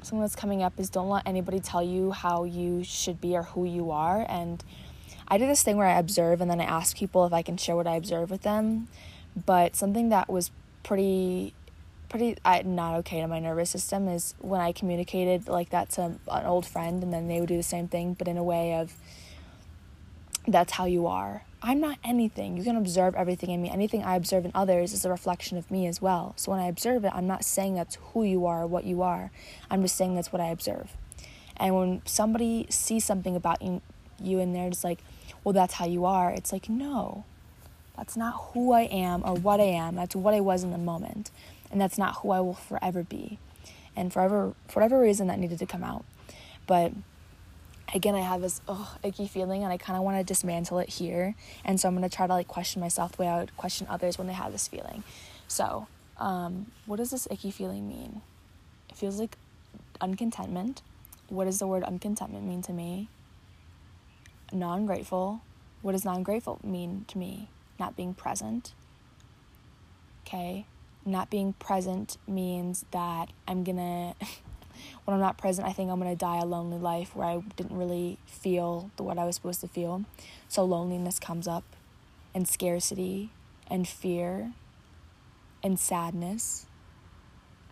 something 0.03 0.21
that's 0.21 0.37
coming 0.37 0.63
up 0.63 0.79
is 0.79 0.91
don't 0.91 1.09
let 1.09 1.27
anybody 1.27 1.61
tell 1.61 1.83
you 1.83 2.13
how 2.13 2.45
you 2.45 2.83
should 2.85 3.21
be 3.21 3.37
or 3.37 3.43
who 3.43 3.65
you 3.65 3.91
are 3.91 4.25
and 4.29 4.63
I 5.31 5.37
do 5.37 5.47
this 5.47 5.63
thing 5.63 5.77
where 5.77 5.87
I 5.87 5.99
observe 5.99 6.41
and 6.41 6.51
then 6.51 6.61
I 6.61 6.65
ask 6.65 6.97
people 6.97 7.27
if 7.27 7.33
I 7.33 7.43
can 7.43 7.59
share 7.59 7.77
what 7.77 7.87
I 7.87 7.97
observe 7.97 8.31
with 8.31 8.43
them. 8.43 8.89
But 9.45 9.77
something 9.77 10.09
that 10.09 10.29
was 10.29 10.51
pretty 10.83 11.53
pretty 12.09 12.39
not 12.65 12.95
okay 12.95 13.21
to 13.21 13.29
my 13.29 13.39
nervous 13.39 13.69
system 13.69 14.09
is 14.09 14.35
when 14.39 14.63
I 14.63 14.73
communicated 14.73 15.47
like 15.47 15.69
that 15.71 15.91
to 15.91 16.03
an 16.31 16.47
old 16.47 16.65
friend 16.65 17.03
and 17.03 17.13
then 17.13 17.29
they 17.29 17.39
would 17.39 17.51
do 17.51 17.59
the 17.59 17.63
same 17.63 17.87
thing 17.87 18.15
but 18.15 18.27
in 18.27 18.39
a 18.39 18.43
way 18.43 18.73
of 18.81 18.95
that's 20.53 20.73
how 20.73 20.85
you 20.85 21.07
are. 21.07 21.43
I'm 21.61 21.81
not 21.81 21.99
anything. 22.05 22.57
You 22.57 22.63
can 22.63 22.77
observe 22.77 23.15
everything 23.15 23.51
in 23.51 23.61
me. 23.61 23.71
Anything 23.71 24.05
I 24.05 24.15
observe 24.15 24.45
in 24.45 24.53
others 24.55 24.93
is 24.93 25.05
a 25.05 25.11
reflection 25.11 25.59
of 25.59 25.71
me 25.71 25.87
as 25.87 26.01
well. 26.01 26.35
So 26.37 26.53
when 26.53 26.61
I 26.61 26.69
observe 26.69 27.05
it, 27.05 27.13
I'm 27.15 27.27
not 27.27 27.45
saying 27.45 27.75
that's 27.75 27.97
who 28.13 28.23
you 28.23 28.47
are 28.47 28.63
or 28.63 28.67
what 28.67 28.85
you 28.85 29.03
are. 29.03 29.31
I'm 29.71 29.83
just 29.83 29.97
saying 29.97 30.15
that's 30.15 30.33
what 30.33 30.41
I 30.41 30.49
observe. 30.49 30.97
And 31.57 31.75
when 31.75 32.03
somebody 32.05 32.67
sees 32.71 33.05
something 33.05 33.35
about 33.35 33.61
you, 33.61 33.83
you 34.21 34.39
and 34.39 34.55
they're 34.55 34.71
just 34.71 34.85
like, 34.85 35.01
well, 35.43 35.53
that's 35.53 35.75
how 35.75 35.87
you 35.87 36.05
are, 36.05 36.31
it's 36.31 36.53
like, 36.53 36.69
no, 36.69 37.25
that's 37.97 38.17
not 38.17 38.53
who 38.53 38.73
I 38.73 38.83
am 38.83 39.23
or 39.25 39.35
what 39.35 39.61
I 39.61 39.65
am. 39.65 39.97
That's 39.97 40.15
what 40.15 40.35
I 40.35 40.41
was 40.41 40.63
in 40.63 40.71
the 40.71 40.79
moment. 40.79 41.31
And 41.71 41.81
that's 41.81 41.99
not 41.99 42.19
who 42.19 42.31
I 42.31 42.41
will 42.41 42.55
forever 42.55 43.03
be. 43.03 43.39
And 43.97 44.13
forever, 44.13 44.55
for 44.69 44.81
whatever 44.81 45.01
reason, 45.01 45.27
that 45.27 45.39
needed 45.39 45.59
to 45.59 45.67
come 45.67 45.83
out. 45.83 46.05
But 46.67 46.93
again 47.95 48.15
i 48.15 48.21
have 48.21 48.41
this 48.41 48.61
oh, 48.69 48.97
icky 49.03 49.27
feeling 49.27 49.63
and 49.65 49.73
i 49.73 49.77
kind 49.77 49.97
of 49.97 50.03
want 50.03 50.19
to 50.19 50.25
dismantle 50.25 50.79
it 50.79 50.89
here. 50.89 51.35
And 51.65 51.81
so 51.81 51.89
i'm 51.89 51.97
going 51.97 52.09
to 52.09 52.15
try 52.15 52.27
to 52.27 52.33
like 52.33 52.49
question 52.49 52.81
myself 52.81 53.13
the 53.13 53.23
way 53.23 53.29
i 53.29 53.39
would 53.39 53.57
question 53.57 53.87
others 53.91 54.19
when 54.19 54.27
they 54.27 54.33
have 54.33 54.53
this 54.53 54.69
feeling. 54.69 55.05
So 55.47 55.87
um, 56.19 56.67
what 56.87 56.97
does 56.97 57.11
this 57.11 57.29
icky 57.31 57.51
feeling 57.51 57.89
mean? 57.89 58.23
It 58.91 58.97
feels 58.97 59.19
like 59.19 59.37
uncontentment. 60.01 60.83
What 61.29 61.45
does 61.45 61.59
the 61.59 61.67
word 61.67 61.85
uncontentment 61.85 62.45
mean 62.45 62.63
to 62.63 62.73
me? 62.73 63.09
Non-grateful. 64.53 65.43
What 65.83 65.93
does 65.93 66.05
non-grateful 66.05 66.59
mean 66.65 67.05
to 67.09 67.19
me? 67.19 67.49
Not 67.79 67.97
being 67.97 68.15
present. 68.15 68.73
Okay? 70.27 70.67
Not 71.05 71.31
being 71.31 71.53
present 71.55 72.19
means 72.27 72.85
that 72.91 73.31
i'm 73.47 73.65
gonna 73.65 74.15
when 75.05 75.15
I'm 75.15 75.21
not 75.21 75.39
present, 75.39 75.67
I 75.67 75.73
think 75.73 75.91
I'm 75.91 76.01
going 76.01 76.11
to 76.11 76.17
die 76.17 76.39
a 76.39 76.45
lonely 76.45 76.79
life 76.79 77.15
where 77.15 77.27
I 77.27 77.43
didn't 77.57 77.77
really 77.77 78.19
feel 78.27 78.91
the 78.97 79.03
what 79.03 79.19
I 79.19 79.25
was 79.25 79.37
supposed 79.37 79.61
to 79.63 79.69
feel. 79.69 80.05
So 80.49 80.65
loneliness 80.65 81.19
comes 81.19 81.49
up, 81.49 81.65
and 82.35 82.47
scarcity, 82.47 83.31
and 83.71 83.87
fear, 83.87 84.53
and 85.63 85.79
sadness. 85.79 86.67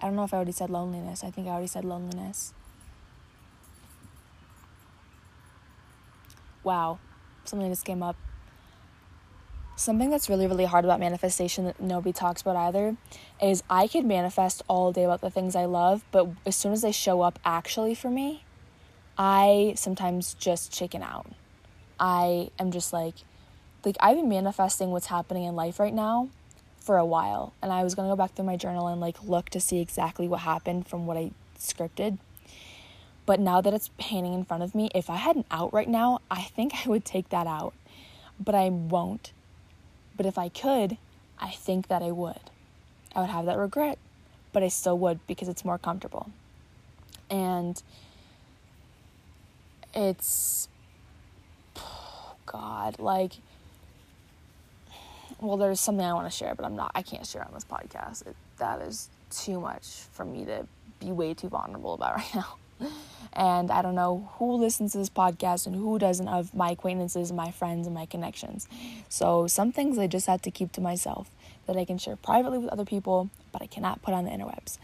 I 0.00 0.06
don't 0.06 0.16
know 0.16 0.24
if 0.24 0.34
I 0.34 0.36
already 0.36 0.52
said 0.52 0.70
loneliness. 0.70 1.24
I 1.24 1.30
think 1.30 1.46
I 1.46 1.50
already 1.50 1.68
said 1.68 1.84
loneliness. 1.84 2.52
Wow, 6.62 6.98
something 7.44 7.70
just 7.70 7.84
came 7.84 8.02
up. 8.02 8.16
Something 9.78 10.08
that's 10.08 10.30
really, 10.30 10.46
really 10.46 10.64
hard 10.64 10.86
about 10.86 11.00
manifestation 11.00 11.66
that 11.66 11.78
nobody 11.78 12.10
talks 12.10 12.40
about 12.40 12.56
either 12.56 12.96
is 13.42 13.62
I 13.68 13.86
could 13.86 14.06
manifest 14.06 14.62
all 14.68 14.90
day 14.90 15.04
about 15.04 15.20
the 15.20 15.28
things 15.28 15.54
I 15.54 15.66
love, 15.66 16.02
but 16.10 16.28
as 16.46 16.56
soon 16.56 16.72
as 16.72 16.80
they 16.80 16.92
show 16.92 17.20
up 17.20 17.38
actually 17.44 17.94
for 17.94 18.08
me, 18.08 18.42
I 19.18 19.74
sometimes 19.76 20.32
just 20.32 20.72
chicken 20.72 21.02
out. 21.02 21.30
I 22.00 22.50
am 22.58 22.70
just 22.70 22.94
like, 22.94 23.16
like 23.84 23.96
I've 24.00 24.16
been 24.16 24.30
manifesting 24.30 24.92
what's 24.92 25.06
happening 25.06 25.44
in 25.44 25.54
life 25.54 25.78
right 25.78 25.92
now 25.92 26.30
for 26.80 26.96
a 26.96 27.04
while, 27.04 27.52
and 27.60 27.70
I 27.70 27.84
was 27.84 27.94
gonna 27.94 28.08
go 28.08 28.16
back 28.16 28.34
through 28.34 28.46
my 28.46 28.56
journal 28.56 28.88
and 28.88 28.98
like 28.98 29.22
look 29.24 29.50
to 29.50 29.60
see 29.60 29.82
exactly 29.82 30.26
what 30.26 30.40
happened 30.40 30.88
from 30.88 31.04
what 31.04 31.18
I 31.18 31.32
scripted. 31.58 32.16
But 33.26 33.40
now 33.40 33.60
that 33.60 33.74
it's 33.74 33.90
hanging 34.00 34.32
in 34.32 34.44
front 34.46 34.62
of 34.62 34.74
me, 34.74 34.88
if 34.94 35.10
I 35.10 35.16
had 35.16 35.36
an 35.36 35.44
out 35.50 35.74
right 35.74 35.88
now, 35.88 36.20
I 36.30 36.44
think 36.44 36.86
I 36.86 36.88
would 36.88 37.04
take 37.04 37.28
that 37.28 37.46
out. 37.46 37.74
But 38.40 38.54
I 38.54 38.70
won't 38.70 39.32
but 40.16 40.26
if 40.26 40.38
I 40.38 40.48
could, 40.48 40.96
I 41.38 41.50
think 41.50 41.88
that 41.88 42.02
I 42.02 42.10
would. 42.10 42.40
I 43.14 43.20
would 43.20 43.30
have 43.30 43.46
that 43.46 43.58
regret, 43.58 43.98
but 44.52 44.62
I 44.62 44.68
still 44.68 44.98
would 44.98 45.26
because 45.26 45.48
it's 45.48 45.64
more 45.64 45.78
comfortable. 45.78 46.30
And 47.30 47.80
it's, 49.94 50.68
God, 52.46 52.98
like, 52.98 53.32
well, 55.40 55.56
there's 55.56 55.80
something 55.80 56.04
I 56.04 56.14
want 56.14 56.30
to 56.30 56.36
share, 56.36 56.54
but 56.54 56.64
I'm 56.64 56.76
not, 56.76 56.92
I 56.94 57.02
can't 57.02 57.26
share 57.26 57.44
on 57.44 57.52
this 57.52 57.64
podcast. 57.64 58.26
It, 58.26 58.36
that 58.58 58.80
is 58.80 59.08
too 59.30 59.60
much 59.60 59.86
for 60.12 60.24
me 60.24 60.44
to 60.46 60.66
be 61.00 61.12
way 61.12 61.34
too 61.34 61.48
vulnerable 61.48 61.94
about 61.94 62.16
right 62.16 62.34
now. 62.34 62.56
And 63.32 63.70
I 63.70 63.82
don't 63.82 63.94
know 63.94 64.30
who 64.38 64.54
listens 64.54 64.92
to 64.92 64.98
this 64.98 65.10
podcast 65.10 65.66
and 65.66 65.76
who 65.76 65.98
doesn't 65.98 66.26
of 66.26 66.54
my 66.54 66.70
acquaintances, 66.70 67.32
my 67.32 67.50
friends, 67.50 67.86
and 67.86 67.94
my 67.94 68.06
connections. 68.06 68.66
So 69.10 69.46
some 69.46 69.72
things 69.72 69.98
I 69.98 70.06
just 70.06 70.26
had 70.26 70.42
to 70.44 70.50
keep 70.50 70.72
to 70.72 70.80
myself 70.80 71.30
that 71.66 71.76
I 71.76 71.84
can 71.84 71.98
share 71.98 72.16
privately 72.16 72.58
with 72.58 72.70
other 72.70 72.86
people, 72.86 73.28
but 73.52 73.60
I 73.60 73.66
cannot 73.66 74.00
put 74.00 74.14
on 74.14 74.24
the 74.24 74.30
interwebs. 74.30 74.78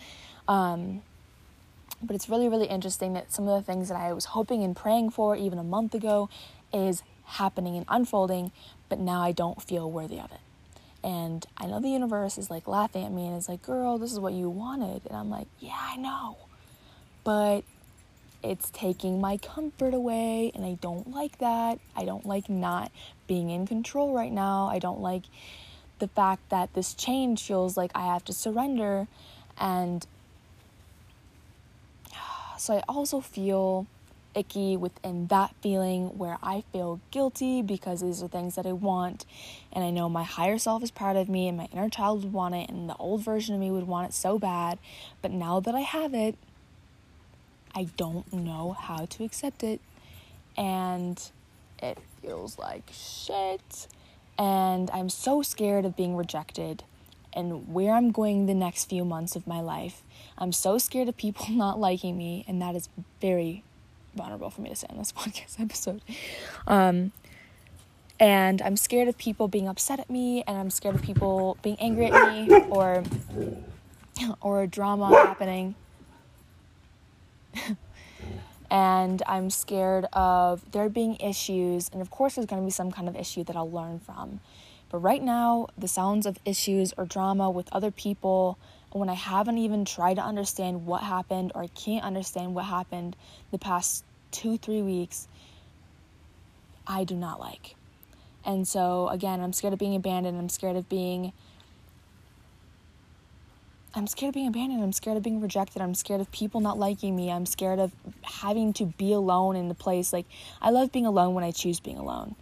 Um, 0.48 1.02
but 2.02 2.16
it's 2.16 2.28
really, 2.28 2.48
really 2.48 2.66
interesting 2.66 3.14
that 3.14 3.32
some 3.32 3.48
of 3.48 3.58
the 3.58 3.64
things 3.64 3.88
that 3.88 3.96
I 3.96 4.12
was 4.12 4.26
hoping 4.26 4.62
and 4.62 4.76
praying 4.76 5.10
for 5.10 5.36
even 5.36 5.58
a 5.58 5.64
month 5.64 5.94
ago 5.94 6.28
is 6.72 7.02
happening 7.24 7.76
and 7.76 7.86
unfolding, 7.88 8.50
but 8.88 8.98
now 8.98 9.22
I 9.22 9.32
don't 9.32 9.62
feel 9.62 9.90
worthy 9.90 10.18
of 10.18 10.30
it. 10.32 10.40
And 11.04 11.46
I 11.56 11.66
know 11.66 11.80
the 11.80 11.88
universe 11.88 12.38
is 12.38 12.50
like 12.50 12.68
laughing 12.68 13.04
at 13.04 13.12
me 13.12 13.26
and 13.26 13.36
it's 13.36 13.48
like, 13.48 13.62
girl, 13.62 13.98
this 13.98 14.12
is 14.12 14.20
what 14.20 14.34
you 14.34 14.48
wanted. 14.50 15.02
And 15.06 15.16
I'm 15.16 15.30
like, 15.30 15.48
yeah, 15.58 15.78
I 15.78 15.96
know. 15.96 16.36
But 17.24 17.62
it's 18.42 18.70
taking 18.70 19.20
my 19.20 19.36
comfort 19.36 19.94
away, 19.94 20.50
and 20.54 20.64
I 20.64 20.74
don't 20.80 21.10
like 21.10 21.38
that. 21.38 21.78
I 21.94 22.04
don't 22.04 22.26
like 22.26 22.48
not 22.48 22.90
being 23.26 23.50
in 23.50 23.66
control 23.66 24.14
right 24.14 24.32
now. 24.32 24.68
I 24.68 24.78
don't 24.78 25.00
like 25.00 25.24
the 25.98 26.08
fact 26.08 26.48
that 26.50 26.74
this 26.74 26.94
change 26.94 27.42
feels 27.44 27.76
like 27.76 27.92
I 27.94 28.06
have 28.06 28.24
to 28.24 28.32
surrender. 28.32 29.06
And 29.58 30.06
so 32.58 32.78
I 32.78 32.82
also 32.88 33.20
feel 33.20 33.86
icky 34.34 34.76
within 34.76 35.26
that 35.28 35.54
feeling 35.62 36.18
where 36.18 36.38
I 36.42 36.64
feel 36.72 37.00
guilty 37.10 37.62
because 37.62 38.00
these 38.00 38.22
are 38.22 38.28
things 38.28 38.54
that 38.54 38.66
I 38.66 38.72
want 38.72 39.26
and 39.72 39.84
I 39.84 39.90
know 39.90 40.08
my 40.08 40.22
higher 40.24 40.58
self 40.58 40.82
is 40.82 40.90
proud 40.90 41.16
of 41.16 41.28
me 41.28 41.48
and 41.48 41.56
my 41.58 41.68
inner 41.72 41.88
child 41.88 42.24
would 42.24 42.32
want 42.32 42.54
it 42.54 42.70
and 42.70 42.88
the 42.88 42.96
old 42.96 43.22
version 43.22 43.54
of 43.54 43.60
me 43.60 43.70
would 43.70 43.86
want 43.86 44.08
it 44.08 44.14
so 44.14 44.38
bad 44.38 44.78
but 45.20 45.30
now 45.30 45.60
that 45.60 45.74
I 45.74 45.80
have 45.80 46.14
it 46.14 46.36
I 47.74 47.88
don't 47.96 48.30
know 48.32 48.72
how 48.72 49.06
to 49.06 49.24
accept 49.24 49.62
it. 49.62 49.80
And 50.56 51.22
it 51.78 51.98
feels 52.20 52.58
like 52.58 52.90
shit. 52.92 53.86
And 54.38 54.90
I'm 54.90 55.08
so 55.08 55.42
scared 55.42 55.84
of 55.84 55.96
being 55.96 56.16
rejected 56.16 56.84
and 57.32 57.72
where 57.72 57.94
I'm 57.94 58.10
going 58.10 58.46
the 58.46 58.54
next 58.54 58.86
few 58.86 59.04
months 59.04 59.36
of 59.36 59.46
my 59.46 59.60
life. 59.60 60.02
I'm 60.38 60.52
so 60.52 60.78
scared 60.78 61.08
of 61.08 61.16
people 61.16 61.46
not 61.50 61.78
liking 61.78 62.16
me, 62.16 62.44
and 62.46 62.60
that 62.62 62.74
is 62.74 62.88
very 63.20 63.62
vulnerable 64.14 64.50
for 64.50 64.60
me 64.60 64.68
to 64.68 64.76
say 64.76 64.86
in 64.90 64.98
this 64.98 65.12
podcast 65.16 65.60
episode. 65.60 66.02
Um, 66.66 67.12
and 68.20 68.62
I'm 68.62 68.76
scared 68.76 69.08
of 69.08 69.18
people 69.18 69.48
being 69.48 69.66
upset 69.66 69.98
at 69.98 70.10
me, 70.10 70.44
and 70.46 70.56
I'm 70.56 70.70
scared 70.70 70.94
of 70.94 71.02
people 71.02 71.56
being 71.62 71.76
angry 71.80 72.06
at 72.06 72.48
me, 72.48 72.54
or 72.68 73.02
or 74.40 74.66
drama 74.66 75.08
happening. 75.08 75.74
and 78.70 79.22
I'm 79.26 79.50
scared 79.50 80.06
of 80.12 80.70
there 80.72 80.88
being 80.88 81.16
issues, 81.16 81.88
and 81.92 82.00
of 82.00 82.10
course, 82.10 82.34
there's 82.34 82.46
going 82.46 82.62
to 82.62 82.66
be 82.66 82.70
some 82.70 82.90
kind 82.90 83.08
of 83.08 83.16
issue 83.16 83.44
that 83.44 83.56
I'll 83.56 83.70
learn 83.70 83.98
from. 83.98 84.40
But 84.90 84.98
right 84.98 85.22
now, 85.22 85.68
the 85.76 85.88
sounds 85.88 86.26
of 86.26 86.38
issues 86.44 86.92
or 86.96 87.06
drama 87.06 87.50
with 87.50 87.68
other 87.72 87.90
people, 87.90 88.58
when 88.90 89.08
I 89.08 89.14
haven't 89.14 89.58
even 89.58 89.84
tried 89.84 90.14
to 90.14 90.22
understand 90.22 90.84
what 90.84 91.02
happened 91.02 91.52
or 91.54 91.62
I 91.62 91.68
can't 91.68 92.04
understand 92.04 92.54
what 92.54 92.66
happened 92.66 93.16
the 93.50 93.58
past 93.58 94.04
two, 94.30 94.58
three 94.58 94.82
weeks, 94.82 95.28
I 96.86 97.04
do 97.04 97.14
not 97.14 97.40
like. 97.40 97.74
And 98.44 98.66
so, 98.66 99.08
again, 99.08 99.40
I'm 99.40 99.52
scared 99.52 99.72
of 99.72 99.78
being 99.78 99.94
abandoned. 99.94 100.38
I'm 100.38 100.48
scared 100.48 100.76
of 100.76 100.88
being 100.88 101.32
I'm 103.94 104.06
scared 104.06 104.30
of 104.30 104.34
being 104.34 104.46
abandoned. 104.46 104.82
I'm 104.82 104.92
scared 104.92 105.18
of 105.18 105.22
being 105.22 105.40
rejected. 105.40 105.82
I'm 105.82 105.94
scared 105.94 106.20
of 106.20 106.30
people 106.32 106.60
not 106.60 106.78
liking 106.78 107.14
me. 107.14 107.30
I'm 107.30 107.44
scared 107.44 107.78
of 107.78 107.92
having 108.22 108.72
to 108.74 108.86
be 108.86 109.12
alone 109.12 109.54
in 109.54 109.68
the 109.68 109.74
place. 109.74 110.12
Like, 110.12 110.26
I 110.62 110.70
love 110.70 110.92
being 110.92 111.04
alone 111.04 111.34
when 111.34 111.44
I 111.44 111.50
choose 111.50 111.78
being 111.78 111.98
alone. 111.98 112.34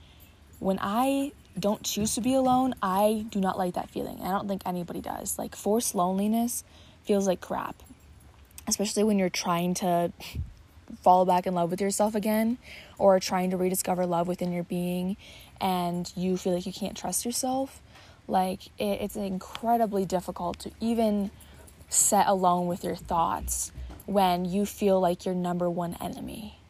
When 0.60 0.78
I 0.80 1.32
don't 1.58 1.82
choose 1.82 2.14
to 2.14 2.20
be 2.20 2.34
alone, 2.34 2.74
I 2.80 3.26
do 3.30 3.40
not 3.40 3.58
like 3.58 3.74
that 3.74 3.90
feeling. 3.90 4.20
I 4.22 4.28
don't 4.28 4.46
think 4.46 4.62
anybody 4.64 5.00
does. 5.00 5.38
Like, 5.38 5.56
forced 5.56 5.94
loneliness 5.94 6.62
feels 7.04 7.26
like 7.26 7.40
crap, 7.40 7.82
especially 8.68 9.02
when 9.02 9.18
you're 9.18 9.28
trying 9.28 9.74
to 9.74 10.12
fall 11.02 11.24
back 11.24 11.46
in 11.46 11.54
love 11.54 11.70
with 11.70 11.80
yourself 11.80 12.14
again 12.14 12.58
or 12.98 13.18
trying 13.18 13.50
to 13.50 13.56
rediscover 13.56 14.06
love 14.06 14.28
within 14.28 14.52
your 14.52 14.64
being 14.64 15.16
and 15.60 16.12
you 16.16 16.36
feel 16.36 16.54
like 16.54 16.66
you 16.66 16.72
can't 16.72 16.96
trust 16.96 17.24
yourself 17.24 17.80
Like, 18.30 18.66
it, 18.78 19.00
it's 19.02 19.16
incredibly 19.16 20.04
difficult 20.04 20.58
to 20.60 20.70
even 20.80 21.30
set 21.88 22.26
alone 22.26 22.66
with 22.66 22.84
your 22.84 22.96
thoughts 22.96 23.72
when 24.06 24.44
you 24.44 24.64
feel 24.64 25.00
like 25.00 25.26
your 25.26 25.34
number 25.34 25.68
one 25.68 25.96
enemy. 26.00 26.60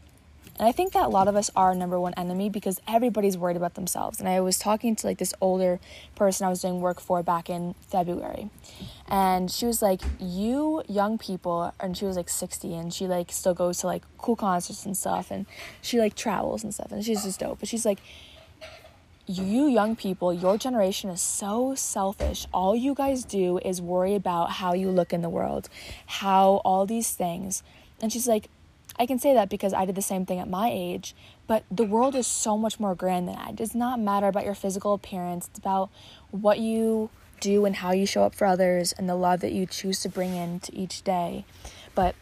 And 0.60 0.68
I 0.68 0.72
think 0.72 0.92
that 0.92 1.06
a 1.06 1.08
lot 1.08 1.26
of 1.26 1.36
us 1.36 1.50
are 1.56 1.74
number 1.74 1.98
one 1.98 2.12
enemy 2.18 2.50
because 2.50 2.82
everybody's 2.86 3.38
worried 3.38 3.56
about 3.56 3.76
themselves. 3.76 4.20
And 4.20 4.28
I 4.28 4.40
was 4.40 4.58
talking 4.58 4.94
to 4.94 5.06
like 5.06 5.16
this 5.16 5.32
older 5.40 5.80
person 6.16 6.46
I 6.46 6.50
was 6.50 6.60
doing 6.60 6.82
work 6.82 7.00
for 7.00 7.22
back 7.22 7.48
in 7.48 7.74
February. 7.88 8.50
And 9.08 9.50
she 9.50 9.64
was 9.64 9.80
like, 9.80 10.02
You 10.18 10.82
young 10.86 11.16
people, 11.16 11.72
and 11.80 11.96
she 11.96 12.04
was 12.04 12.14
like 12.14 12.28
60 12.28 12.74
and 12.74 12.92
she 12.92 13.06
like 13.06 13.32
still 13.32 13.54
goes 13.54 13.78
to 13.78 13.86
like 13.86 14.02
cool 14.18 14.36
concerts 14.36 14.84
and 14.84 14.94
stuff. 14.94 15.30
And 15.30 15.46
she 15.80 15.98
like 15.98 16.14
travels 16.14 16.62
and 16.62 16.74
stuff. 16.74 16.92
And 16.92 17.02
she's 17.02 17.24
just 17.24 17.40
dope. 17.40 17.60
But 17.60 17.68
she's 17.70 17.86
like, 17.86 18.00
you 19.30 19.68
young 19.68 19.94
people, 19.94 20.32
your 20.32 20.58
generation 20.58 21.08
is 21.10 21.20
so 21.20 21.74
selfish. 21.76 22.46
All 22.52 22.74
you 22.74 22.94
guys 22.94 23.24
do 23.24 23.58
is 23.58 23.80
worry 23.80 24.14
about 24.14 24.50
how 24.50 24.72
you 24.72 24.90
look 24.90 25.12
in 25.12 25.22
the 25.22 25.28
world, 25.28 25.68
how 26.06 26.60
all 26.64 26.84
these 26.84 27.12
things. 27.12 27.62
And 28.02 28.12
she's 28.12 28.26
like, 28.26 28.48
I 28.98 29.06
can 29.06 29.18
say 29.18 29.32
that 29.34 29.48
because 29.48 29.72
I 29.72 29.84
did 29.84 29.94
the 29.94 30.02
same 30.02 30.26
thing 30.26 30.40
at 30.40 30.48
my 30.48 30.68
age, 30.72 31.14
but 31.46 31.64
the 31.70 31.84
world 31.84 32.14
is 32.16 32.26
so 32.26 32.58
much 32.58 32.80
more 32.80 32.94
grand 32.94 33.28
than 33.28 33.36
that. 33.36 33.50
It 33.50 33.56
does 33.56 33.74
not 33.74 34.00
matter 34.00 34.26
about 34.26 34.44
your 34.44 34.54
physical 34.54 34.94
appearance, 34.94 35.46
it's 35.46 35.58
about 35.58 35.90
what 36.32 36.58
you 36.58 37.10
do 37.40 37.64
and 37.64 37.76
how 37.76 37.92
you 37.92 38.06
show 38.06 38.24
up 38.24 38.34
for 38.34 38.46
others 38.46 38.92
and 38.92 39.08
the 39.08 39.14
love 39.14 39.40
that 39.40 39.52
you 39.52 39.64
choose 39.64 40.00
to 40.00 40.08
bring 40.08 40.34
into 40.34 40.72
each 40.74 41.02
day. 41.02 41.44
But 41.94 42.14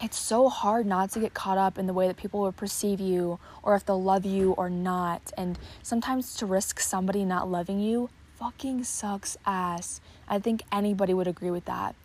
it's 0.00 0.18
so 0.18 0.48
hard 0.48 0.86
not 0.86 1.10
to 1.10 1.20
get 1.20 1.34
caught 1.34 1.58
up 1.58 1.78
in 1.78 1.86
the 1.86 1.92
way 1.92 2.06
that 2.06 2.16
people 2.16 2.40
will 2.40 2.52
perceive 2.52 3.00
you 3.00 3.38
or 3.62 3.74
if 3.74 3.84
they'll 3.84 4.02
love 4.02 4.24
you 4.24 4.52
or 4.52 4.70
not. 4.70 5.32
And 5.36 5.58
sometimes 5.82 6.34
to 6.36 6.46
risk 6.46 6.78
somebody 6.78 7.24
not 7.24 7.50
loving 7.50 7.80
you 7.80 8.08
fucking 8.36 8.84
sucks 8.84 9.36
ass. 9.44 10.00
I 10.28 10.38
think 10.38 10.62
anybody 10.70 11.12
would 11.12 11.26
agree 11.26 11.50
with 11.50 11.64
that. 11.64 11.96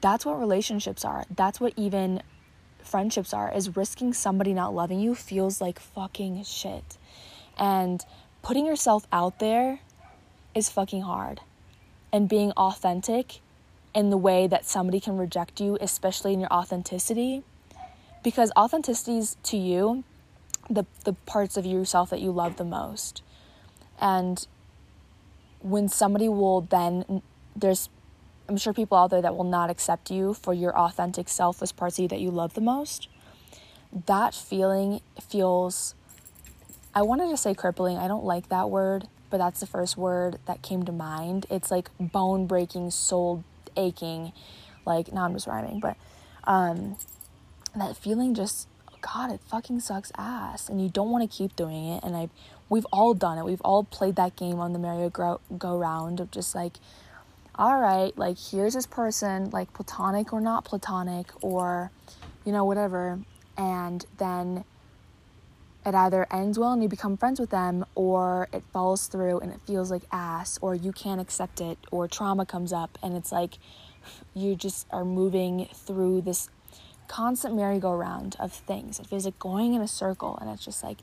That's 0.00 0.24
what 0.24 0.40
relationships 0.40 1.04
are. 1.04 1.26
That's 1.34 1.60
what 1.60 1.74
even 1.76 2.22
friendships 2.82 3.34
are 3.34 3.54
is 3.54 3.76
risking 3.76 4.14
somebody 4.14 4.54
not 4.54 4.74
loving 4.74 4.98
you 5.00 5.14
feels 5.14 5.60
like 5.60 5.78
fucking 5.78 6.44
shit. 6.44 6.96
And 7.58 8.02
putting 8.40 8.64
yourself 8.64 9.06
out 9.12 9.38
there 9.38 9.80
is 10.54 10.70
fucking 10.70 11.02
hard. 11.02 11.40
And 12.10 12.28
being 12.28 12.52
authentic 12.52 13.40
in 13.94 14.10
the 14.10 14.16
way 14.16 14.46
that 14.46 14.66
somebody 14.66 15.00
can 15.00 15.16
reject 15.16 15.60
you, 15.60 15.78
especially 15.80 16.32
in 16.32 16.40
your 16.40 16.52
authenticity. 16.52 17.42
Because 18.22 18.52
authenticity 18.56 19.18
is 19.18 19.36
to 19.44 19.56
you 19.56 20.04
the 20.68 20.84
the 21.04 21.12
parts 21.12 21.56
of 21.56 21.64
yourself 21.64 22.10
that 22.10 22.20
you 22.20 22.30
love 22.30 22.56
the 22.56 22.64
most. 22.64 23.22
And 24.00 24.46
when 25.60 25.88
somebody 25.88 26.28
will 26.28 26.60
then 26.60 27.22
there's 27.56 27.88
I'm 28.48 28.56
sure 28.56 28.72
people 28.72 28.96
out 28.96 29.10
there 29.10 29.20
that 29.20 29.36
will 29.36 29.44
not 29.44 29.68
accept 29.68 30.10
you 30.10 30.32
for 30.32 30.54
your 30.54 30.76
authentic 30.76 31.28
selfless 31.28 31.70
parts 31.70 31.98
of 31.98 32.04
you 32.04 32.08
that 32.08 32.20
you 32.20 32.30
love 32.30 32.54
the 32.54 32.62
most. 32.62 33.08
That 34.06 34.34
feeling 34.34 35.02
feels, 35.20 35.94
I 36.94 37.02
wanted 37.02 37.28
to 37.28 37.36
say 37.36 37.54
crippling. 37.54 37.98
I 37.98 38.08
don't 38.08 38.24
like 38.24 38.48
that 38.48 38.70
word, 38.70 39.06
but 39.28 39.36
that's 39.36 39.60
the 39.60 39.66
first 39.66 39.98
word 39.98 40.38
that 40.46 40.62
came 40.62 40.82
to 40.84 40.92
mind. 40.92 41.44
It's 41.50 41.70
like 41.70 41.90
bone 42.00 42.46
breaking, 42.46 42.90
soul 42.90 43.44
aching. 43.78 44.32
Like, 44.84 45.12
now 45.12 45.24
I'm 45.24 45.32
just 45.32 45.46
rhyming, 45.46 45.80
but 45.80 45.96
um, 46.44 46.96
that 47.76 47.96
feeling 47.96 48.34
just, 48.34 48.68
God, 49.00 49.30
it 49.30 49.40
fucking 49.48 49.80
sucks 49.80 50.10
ass. 50.16 50.68
And 50.68 50.82
you 50.82 50.88
don't 50.88 51.10
want 51.10 51.30
to 51.30 51.36
keep 51.36 51.56
doing 51.56 51.86
it. 51.88 52.02
And 52.02 52.16
I, 52.16 52.28
we've 52.68 52.86
all 52.92 53.14
done 53.14 53.38
it. 53.38 53.44
We've 53.44 53.60
all 53.62 53.84
played 53.84 54.16
that 54.16 54.36
game 54.36 54.58
on 54.60 54.72
the 54.72 54.78
merry 54.78 55.10
go 55.10 55.78
round 55.78 56.20
of 56.20 56.30
just 56.30 56.54
like, 56.54 56.78
all 57.54 57.80
right, 57.80 58.16
like 58.16 58.38
here's 58.38 58.74
this 58.74 58.86
person, 58.86 59.50
like 59.50 59.72
platonic 59.72 60.32
or 60.32 60.40
not 60.40 60.64
platonic, 60.64 61.26
or 61.42 61.90
you 62.44 62.52
know, 62.52 62.64
whatever. 62.64 63.18
And 63.56 64.06
then 64.18 64.64
it 65.86 65.94
either 65.94 66.26
ends 66.30 66.58
well 66.58 66.72
and 66.72 66.82
you 66.82 66.88
become 66.88 67.16
friends 67.16 67.40
with 67.40 67.50
them, 67.50 67.84
or 67.94 68.48
it 68.52 68.62
falls 68.72 69.06
through 69.06 69.40
and 69.40 69.52
it 69.52 69.60
feels 69.66 69.90
like 69.90 70.02
ass, 70.12 70.58
or 70.60 70.74
you 70.74 70.92
can't 70.92 71.20
accept 71.20 71.60
it, 71.60 71.78
or 71.90 72.06
trauma 72.08 72.44
comes 72.44 72.72
up 72.72 72.98
and 73.02 73.16
it's 73.16 73.32
like 73.32 73.58
you 74.34 74.54
just 74.54 74.86
are 74.90 75.04
moving 75.04 75.68
through 75.74 76.20
this 76.22 76.50
constant 77.08 77.54
merry-go-round 77.54 78.36
of 78.38 78.52
things. 78.52 79.00
It 79.00 79.06
feels 79.06 79.24
like 79.24 79.38
going 79.38 79.74
in 79.74 79.80
a 79.80 79.88
circle, 79.88 80.38
and 80.40 80.50
it's 80.50 80.64
just 80.64 80.82
like, 80.82 80.98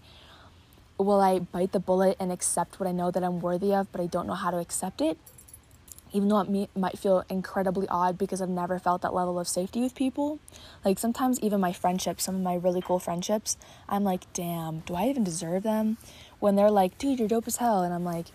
will 0.97 1.19
I 1.19 1.39
bite 1.39 1.71
the 1.71 1.79
bullet 1.79 2.15
and 2.19 2.31
accept 2.31 2.79
what 2.79 2.87
I 2.87 2.91
know 2.91 3.11
that 3.11 3.23
I'm 3.23 3.41
worthy 3.41 3.73
of, 3.73 3.91
but 3.91 4.01
I 4.01 4.05
don't 4.05 4.27
know 4.27 4.33
how 4.33 4.51
to 4.51 4.57
accept 4.57 5.01
it? 5.01 5.17
Even 6.15 6.29
though 6.29 6.39
it 6.39 6.49
may, 6.49 6.69
might 6.75 6.97
feel 6.97 7.25
incredibly 7.29 7.87
odd 7.89 8.17
because 8.17 8.41
I've 8.41 8.47
never 8.49 8.79
felt 8.79 9.01
that 9.01 9.13
level 9.13 9.37
of 9.37 9.49
safety 9.49 9.81
with 9.81 9.93
people. 9.93 10.39
Like 10.85 10.97
sometimes, 10.97 11.39
even 11.41 11.59
my 11.59 11.73
friendships, 11.73 12.23
some 12.23 12.35
of 12.35 12.41
my 12.41 12.55
really 12.55 12.81
cool 12.81 12.99
friendships, 12.99 13.57
I'm 13.89 14.05
like, 14.05 14.31
damn, 14.31 14.79
do 14.79 14.95
I 14.95 15.09
even 15.09 15.25
deserve 15.25 15.63
them? 15.63 15.97
When 16.39 16.55
they're 16.55 16.71
like, 16.71 16.97
dude, 16.97 17.19
you're 17.19 17.27
dope 17.27 17.47
as 17.47 17.57
hell. 17.57 17.83
And 17.83 17.93
I'm 17.93 18.05
like, 18.05 18.27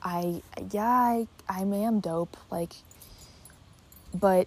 I, 0.00 0.42
yeah, 0.70 0.86
I, 0.86 1.26
I 1.48 1.62
am 1.62 1.98
dope. 1.98 2.36
Like, 2.52 2.74
but 4.14 4.46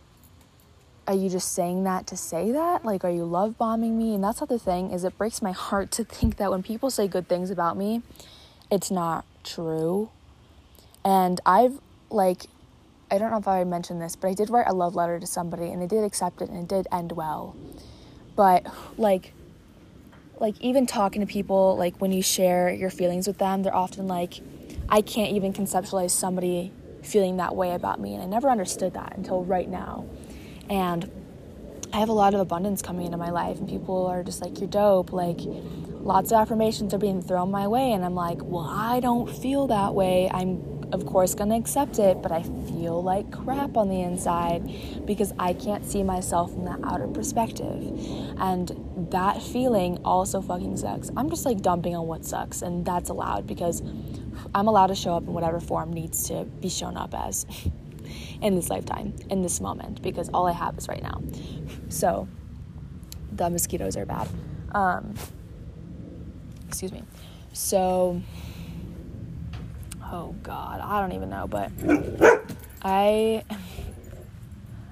are 1.07 1.13
you 1.13 1.29
just 1.29 1.51
saying 1.51 1.83
that 1.83 2.07
to 2.07 2.15
say 2.15 2.53
that? 2.53 2.85
Like, 2.85 3.03
are 3.03 3.09
you 3.09 3.25
love 3.25 3.57
bombing 3.57 3.97
me? 3.97 4.15
And 4.15 4.23
that's 4.23 4.39
not 4.39 4.47
the 4.47 4.59
thing 4.59 4.91
is 4.91 5.03
it 5.03 5.17
breaks 5.17 5.41
my 5.41 5.51
heart 5.51 5.91
to 5.91 6.05
think 6.05 6.37
that 6.37 6.51
when 6.51 6.63
people 6.63 6.89
say 6.89 7.09
good 7.09 7.27
things 7.27 7.51
about 7.51 7.75
me, 7.75 8.01
it's 8.71 8.89
not 8.89 9.25
true. 9.43 10.09
And 11.03 11.41
I've 11.45 11.81
like 12.09 12.45
I 13.11 13.17
don't 13.17 13.29
know 13.29 13.37
if 13.37 13.47
I 13.47 13.65
mentioned 13.65 14.01
this, 14.01 14.15
but 14.15 14.29
I 14.29 14.33
did 14.33 14.49
write 14.49 14.67
a 14.67 14.73
love 14.73 14.95
letter 14.95 15.19
to 15.19 15.27
somebody 15.27 15.67
and 15.67 15.81
they 15.81 15.87
did 15.87 16.05
accept 16.05 16.41
it 16.41 16.49
and 16.49 16.57
it 16.57 16.69
did 16.69 16.87
end 16.93 17.11
well. 17.11 17.57
But 18.37 18.65
like 18.97 19.33
like 20.39 20.59
even 20.61 20.87
talking 20.87 21.19
to 21.19 21.27
people 21.27 21.75
like 21.77 21.97
when 21.97 22.13
you 22.13 22.23
share 22.23 22.69
your 22.71 22.89
feelings 22.89 23.27
with 23.27 23.37
them, 23.37 23.63
they're 23.63 23.75
often 23.75 24.07
like 24.07 24.35
I 24.87 25.01
can't 25.01 25.33
even 25.33 25.51
conceptualize 25.51 26.11
somebody 26.11 26.71
feeling 27.03 27.37
that 27.37 27.53
way 27.53 27.73
about 27.73 27.99
me 27.99 28.13
and 28.13 28.23
I 28.23 28.27
never 28.27 28.49
understood 28.49 28.93
that 28.93 29.17
until 29.17 29.43
right 29.43 29.67
now. 29.67 30.05
And 30.69 31.11
I 31.91 31.99
have 31.99 32.07
a 32.07 32.13
lot 32.13 32.33
of 32.33 32.39
abundance 32.39 32.81
coming 32.81 33.05
into 33.05 33.17
my 33.17 33.29
life 33.29 33.59
and 33.59 33.67
people 33.67 34.07
are 34.07 34.23
just 34.23 34.41
like 34.41 34.61
you're 34.61 34.69
dope, 34.69 35.11
like 35.11 35.39
lots 35.99 36.31
of 36.31 36.37
affirmations 36.39 36.93
are 36.93 36.97
being 36.97 37.21
thrown 37.21 37.51
my 37.51 37.67
way 37.67 37.91
and 37.91 38.05
I'm 38.05 38.15
like, 38.15 38.39
"Well, 38.41 38.65
I 38.65 39.01
don't 39.01 39.29
feel 39.29 39.67
that 39.67 39.93
way. 39.93 40.31
I'm 40.33 40.70
of 40.91 41.05
course 41.05 41.33
going 41.35 41.49
to 41.49 41.55
accept 41.55 41.99
it, 41.99 42.21
but 42.21 42.31
I 42.31 42.43
feel 42.43 43.01
like 43.01 43.31
crap 43.31 43.77
on 43.77 43.89
the 43.89 44.01
inside 44.01 45.05
because 45.05 45.33
I 45.39 45.53
can't 45.53 45.85
see 45.85 46.03
myself 46.03 46.53
from 46.53 46.65
that 46.65 46.79
outer 46.83 47.07
perspective. 47.07 47.81
And 48.37 49.07
that 49.11 49.41
feeling 49.41 49.99
also 50.03 50.41
fucking 50.41 50.77
sucks. 50.77 51.09
I'm 51.15 51.29
just 51.29 51.45
like 51.45 51.61
dumping 51.61 51.95
on 51.95 52.07
what 52.07 52.25
sucks, 52.25 52.61
and 52.61 52.85
that's 52.85 53.09
allowed 53.09 53.47
because 53.47 53.81
I'm 54.53 54.67
allowed 54.67 54.87
to 54.87 54.95
show 54.95 55.15
up 55.15 55.23
in 55.23 55.33
whatever 55.33 55.59
form 55.59 55.93
needs 55.93 56.27
to 56.27 56.45
be 56.45 56.69
shown 56.69 56.97
up 56.97 57.13
as 57.13 57.45
in 58.41 58.55
this 58.55 58.69
lifetime, 58.69 59.15
in 59.29 59.41
this 59.41 59.61
moment, 59.61 60.01
because 60.01 60.29
all 60.33 60.47
I 60.47 60.53
have 60.53 60.77
is 60.77 60.87
right 60.87 61.03
now. 61.03 61.21
So, 61.89 62.27
the 63.31 63.49
mosquitoes 63.49 63.95
are 63.95 64.05
bad. 64.05 64.27
Um, 64.71 65.13
excuse 66.67 66.91
me. 66.91 67.03
So, 67.53 68.21
oh 70.11 70.35
god, 70.43 70.81
I 70.81 71.01
don't 71.01 71.13
even 71.13 71.29
know, 71.29 71.47
but 71.47 71.71
I 72.83 73.43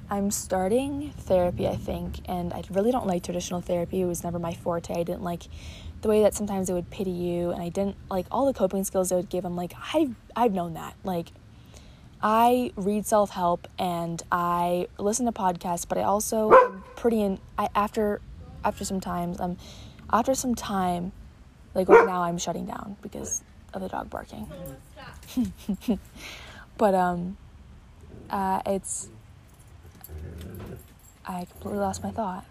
I'm 0.09 0.31
starting 0.31 1.11
therapy, 1.19 1.67
I 1.67 1.75
think, 1.75 2.21
and 2.25 2.51
I 2.51 2.63
really 2.71 2.91
don't 2.91 3.05
like 3.05 3.23
traditional 3.23 3.61
therapy. 3.61 4.01
It 4.01 4.05
was 4.05 4.23
never 4.23 4.39
my 4.39 4.53
forte. 4.53 4.93
I 4.93 5.03
didn't 5.03 5.21
like 5.21 5.43
the 6.01 6.07
way 6.07 6.23
that 6.23 6.33
sometimes 6.33 6.67
they 6.67 6.73
would 6.73 6.89
pity 6.89 7.11
you, 7.11 7.51
and 7.51 7.61
I 7.61 7.69
didn't 7.69 7.95
like 8.09 8.25
all 8.31 8.45
the 8.45 8.53
coping 8.53 8.83
skills 8.83 9.09
they 9.09 9.15
would 9.15 9.29
give. 9.29 9.45
I'm 9.45 9.55
like, 9.55 9.73
I've 9.93 10.15
I've 10.35 10.53
known 10.53 10.73
that. 10.73 10.95
Like, 11.03 11.31
I 12.23 12.71
read 12.75 13.05
self 13.05 13.29
help 13.29 13.67
and 13.77 14.21
I 14.31 14.87
listen 14.97 15.25
to 15.25 15.31
podcasts, 15.31 15.87
but 15.87 15.97
I 15.97 16.03
also 16.03 16.51
am 16.51 16.83
pretty 16.95 17.21
in. 17.21 17.39
I 17.57 17.69
after 17.75 18.21
after 18.63 18.83
some 18.85 18.99
times, 18.99 19.39
um, 19.39 19.57
after 20.11 20.33
some 20.33 20.55
time, 20.55 21.11
like 21.75 21.87
right 21.87 22.07
now, 22.07 22.23
I'm 22.23 22.37
shutting 22.37 22.65
down 22.65 22.97
because 23.01 23.43
of 23.73 23.81
the 23.81 23.89
dog 23.89 24.09
barking. 24.09 24.47
but 26.77 26.93
um, 26.93 27.37
uh, 28.29 28.61
it's 28.65 29.09
I 31.25 31.45
completely 31.45 31.79
lost 31.79 32.03
my 32.03 32.11
thought. 32.11 32.45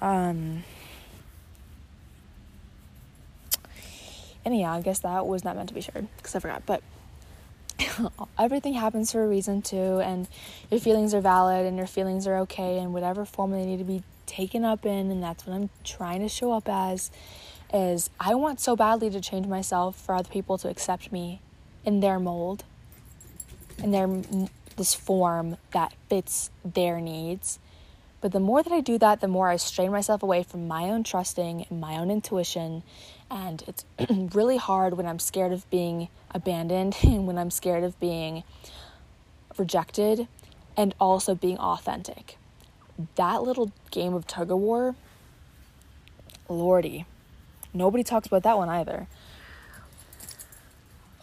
Um. 0.00 0.64
Anyhow, 4.44 4.74
I 4.74 4.80
guess 4.80 5.00
that 5.00 5.26
was 5.26 5.44
not 5.44 5.56
meant 5.56 5.68
to 5.68 5.74
be 5.74 5.82
shared 5.82 6.08
because 6.16 6.34
I 6.34 6.38
forgot. 6.38 6.62
But 6.64 6.82
everything 8.38 8.74
happens 8.74 9.12
for 9.12 9.24
a 9.24 9.28
reason 9.28 9.62
too, 9.62 10.00
and 10.00 10.28
your 10.70 10.80
feelings 10.80 11.12
are 11.14 11.20
valid 11.20 11.66
and 11.66 11.76
your 11.76 11.86
feelings 11.86 12.26
are 12.26 12.38
okay 12.38 12.78
in 12.78 12.92
whatever 12.92 13.24
form 13.24 13.50
they 13.50 13.66
need 13.66 13.78
to 13.78 13.84
be 13.84 14.02
taken 14.26 14.64
up 14.64 14.86
in, 14.86 15.10
and 15.10 15.22
that's 15.22 15.46
what 15.46 15.54
I'm 15.54 15.70
trying 15.84 16.20
to 16.20 16.28
show 16.28 16.52
up 16.52 16.68
as 16.68 17.10
is 17.72 18.10
I 18.18 18.34
want 18.34 18.60
so 18.60 18.76
badly 18.76 19.10
to 19.10 19.20
change 19.20 19.46
myself 19.46 19.96
for 19.96 20.14
other 20.14 20.28
people 20.28 20.58
to 20.58 20.68
accept 20.68 21.12
me 21.12 21.40
in 21.84 22.00
their 22.00 22.18
mold 22.18 22.64
in 23.82 23.90
they're 23.90 24.48
this 24.76 24.94
form 24.94 25.56
that 25.72 25.92
fits 26.08 26.50
their 26.64 27.00
needs. 27.00 27.58
But 28.20 28.32
the 28.32 28.40
more 28.40 28.62
that 28.62 28.72
I 28.72 28.80
do 28.80 28.98
that, 28.98 29.20
the 29.20 29.28
more 29.28 29.48
I 29.48 29.56
strain 29.56 29.92
myself 29.92 30.22
away 30.22 30.42
from 30.42 30.66
my 30.66 30.84
own 30.84 31.04
trusting 31.04 31.66
and 31.68 31.80
my 31.80 31.96
own 31.98 32.10
intuition. 32.10 32.82
And 33.30 33.62
it's 33.66 33.84
really 34.34 34.56
hard 34.56 34.94
when 34.96 35.06
I'm 35.06 35.18
scared 35.18 35.52
of 35.52 35.68
being 35.70 36.08
abandoned 36.30 36.96
and 37.02 37.26
when 37.26 37.38
I'm 37.38 37.50
scared 37.50 37.84
of 37.84 37.98
being 38.00 38.44
rejected 39.56 40.26
and 40.76 40.94
also 41.00 41.34
being 41.34 41.58
authentic. 41.58 42.38
That 43.16 43.42
little 43.42 43.72
game 43.90 44.14
of 44.14 44.26
tug 44.26 44.50
of 44.50 44.58
war, 44.58 44.96
lordy. 46.48 47.04
Nobody 47.78 48.02
talks 48.02 48.26
about 48.26 48.42
that 48.42 48.58
one 48.58 48.68
either. 48.68 49.06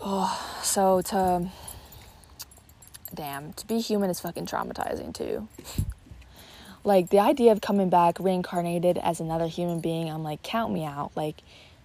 Oh, 0.02 0.60
so 0.64 1.02
to 1.02 1.50
damn, 3.14 3.54
to 3.54 3.68
be 3.68 3.80
human 3.80 4.10
is 4.10 4.20
fucking 4.20 4.46
traumatizing 4.46 5.14
too. 5.14 5.48
like 6.84 7.10
the 7.10 7.20
idea 7.20 7.52
of 7.52 7.62
coming 7.62 7.90
back 7.90 8.20
reincarnated 8.20 8.98
as 8.98 9.20
another 9.20 9.48
human 9.48 9.82
being, 9.82 10.10
I'm 10.10 10.24
like, 10.24 10.44
count 10.44 10.74
me 10.74 10.86
out. 10.86 11.12
Like 11.16 11.42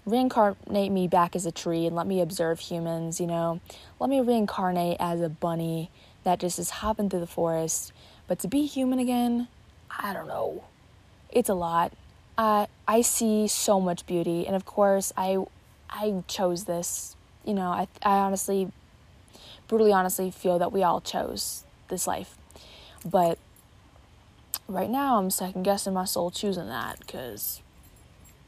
reincarnate 0.06 0.92
me 0.92 1.08
back 1.08 1.34
as 1.34 1.46
a 1.46 1.52
tree 1.52 1.86
and 1.86 1.96
let 1.96 2.06
me 2.06 2.20
observe 2.20 2.60
humans, 2.60 3.20
you 3.20 3.26
know. 3.26 3.60
Let 3.98 4.08
me 4.08 4.20
reincarnate 4.20 4.98
as 5.00 5.20
a 5.20 5.28
bunny 5.28 5.90
that 6.24 6.38
just 6.38 6.58
is 6.58 6.70
hopping 6.70 7.10
through 7.10 7.20
the 7.20 7.26
forest. 7.26 7.92
But 8.28 8.38
to 8.40 8.48
be 8.48 8.66
human 8.66 8.98
again, 8.98 9.48
I 9.90 10.12
don't 10.12 10.28
know. 10.28 10.64
It's 11.30 11.48
a 11.48 11.54
lot. 11.54 11.92
I 12.40 12.68
I 12.88 13.02
see 13.02 13.48
so 13.48 13.80
much 13.80 14.06
beauty, 14.06 14.46
and 14.46 14.56
of 14.56 14.64
course, 14.64 15.12
I 15.14 15.44
I 15.90 16.24
chose 16.26 16.64
this. 16.64 17.14
You 17.44 17.52
know, 17.52 17.68
I 17.68 17.86
I 18.02 18.16
honestly 18.18 18.72
brutally 19.68 19.92
honestly 19.92 20.30
feel 20.30 20.58
that 20.58 20.72
we 20.72 20.82
all 20.82 21.02
chose 21.02 21.64
this 21.88 22.06
life. 22.06 22.38
But 23.04 23.38
right 24.68 24.88
now 24.88 25.18
I'm 25.18 25.30
second 25.30 25.64
guessing 25.64 25.92
my 25.92 26.06
soul 26.06 26.30
choosing 26.30 26.66
that 26.68 26.98
because 27.00 27.60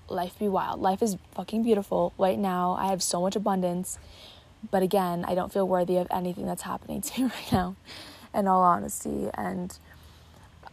life 0.09 0.39
be 0.39 0.49
wild. 0.49 0.81
Life 0.81 1.03
is 1.03 1.19
fucking 1.35 1.63
beautiful. 1.63 2.15
Right 2.17 2.39
now 2.39 2.73
I 2.81 2.87
have 2.87 3.03
so 3.03 3.21
much 3.21 3.37
abundance. 3.37 3.99
But 4.71 4.83
again, 4.83 5.25
I 5.27 5.35
don't 5.35 5.53
feel 5.53 5.69
worthy 5.69 5.99
of 5.99 6.07
anything 6.11 6.47
that's 6.47 6.63
happening 6.63 7.01
to 7.03 7.23
me 7.23 7.27
right 7.27 7.53
now, 7.53 7.77
in 8.33 8.49
all 8.49 8.63
honesty. 8.63 9.29
And 9.35 9.77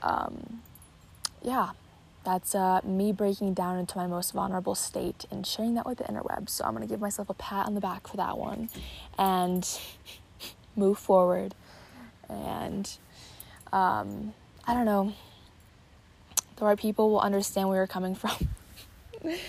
um, 0.01 0.61
yeah, 1.43 1.71
that's 2.29 2.53
uh, 2.53 2.79
me 2.83 3.11
breaking 3.11 3.55
down 3.55 3.79
into 3.79 3.97
my 3.97 4.05
most 4.05 4.33
vulnerable 4.33 4.75
state 4.75 5.25
and 5.31 5.47
sharing 5.47 5.73
that 5.73 5.85
with 5.87 5.97
the 5.97 6.03
interwebs. 6.03 6.49
So 6.49 6.63
I'm 6.63 6.75
going 6.75 6.87
to 6.87 6.91
give 6.91 7.01
myself 7.01 7.27
a 7.27 7.33
pat 7.33 7.65
on 7.65 7.73
the 7.73 7.81
back 7.81 8.07
for 8.07 8.17
that 8.17 8.37
one. 8.37 8.69
And 9.17 9.67
move 10.75 10.99
forward. 10.99 11.55
And 12.29 12.87
um, 13.73 14.35
I 14.67 14.75
don't 14.75 14.85
know, 14.85 15.13
the 16.57 16.65
right 16.65 16.77
people 16.77 17.09
will 17.09 17.19
understand 17.19 17.67
where 17.67 17.77
you're 17.77 17.87
coming 17.87 18.13
from. 18.13 18.49
the 19.23 19.39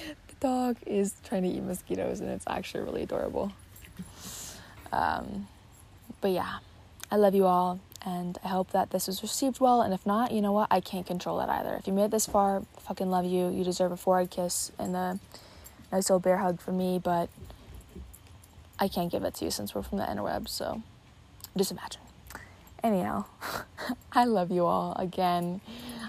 dog 0.40 0.78
is 0.86 1.14
trying 1.22 1.42
to 1.42 1.50
eat 1.50 1.62
mosquitoes, 1.62 2.20
and 2.20 2.30
it's 2.30 2.46
actually 2.46 2.82
really 2.84 3.02
adorable. 3.02 3.52
Um, 4.90 5.48
but 6.22 6.30
yeah, 6.30 6.60
I 7.10 7.16
love 7.16 7.34
you 7.34 7.44
all, 7.44 7.78
and 8.02 8.38
I 8.42 8.48
hope 8.48 8.70
that 8.70 8.90
this 8.90 9.06
was 9.06 9.22
received 9.22 9.60
well. 9.60 9.82
And 9.82 9.92
if 9.92 10.06
not, 10.06 10.32
you 10.32 10.40
know 10.40 10.52
what? 10.52 10.68
I 10.70 10.80
can't 10.80 11.06
control 11.06 11.38
that 11.38 11.48
either. 11.48 11.74
If 11.74 11.86
you 11.86 11.92
made 11.92 12.04
it 12.04 12.10
this 12.10 12.26
far, 12.26 12.62
fucking 12.78 13.10
love 13.10 13.24
you. 13.24 13.48
You 13.50 13.64
deserve 13.64 13.92
a 13.92 13.96
forehead 13.96 14.30
kiss 14.30 14.72
and 14.78 14.96
a 14.96 15.18
nice 15.92 16.10
old 16.10 16.22
bear 16.22 16.38
hug 16.38 16.60
from 16.60 16.78
me, 16.78 16.98
but 17.02 17.28
I 18.78 18.88
can't 18.88 19.12
give 19.12 19.24
it 19.24 19.34
to 19.34 19.44
you 19.44 19.50
since 19.50 19.74
we're 19.74 19.82
from 19.82 19.98
the 19.98 20.04
interwebs, 20.04 20.48
so 20.48 20.82
just 21.56 21.70
imagine. 21.70 22.00
Anyhow, 22.82 23.26
I 24.12 24.24
love 24.24 24.50
you 24.50 24.64
all 24.64 24.94
again. 24.94 25.60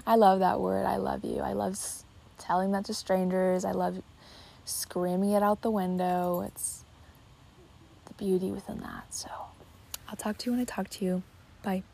I 0.06 0.16
love 0.16 0.38
that 0.38 0.60
word. 0.60 0.86
I 0.86 0.96
love 0.96 1.24
you. 1.24 1.40
I 1.40 1.52
love 1.52 1.78
telling 2.38 2.72
that 2.72 2.86
to 2.86 2.94
strangers. 2.94 3.64
I 3.64 3.72
love 3.72 4.02
screaming 4.64 5.32
it 5.32 5.42
out 5.42 5.60
the 5.60 5.70
window. 5.70 6.40
It's 6.40 6.84
the 8.06 8.14
beauty 8.14 8.50
within 8.50 8.80
that. 8.80 9.04
So 9.10 9.28
I'll 10.08 10.16
talk 10.16 10.38
to 10.38 10.46
you 10.46 10.52
when 10.52 10.60
I 10.60 10.64
talk 10.64 10.88
to 10.90 11.04
you. 11.04 11.22
Bye. 11.62 11.84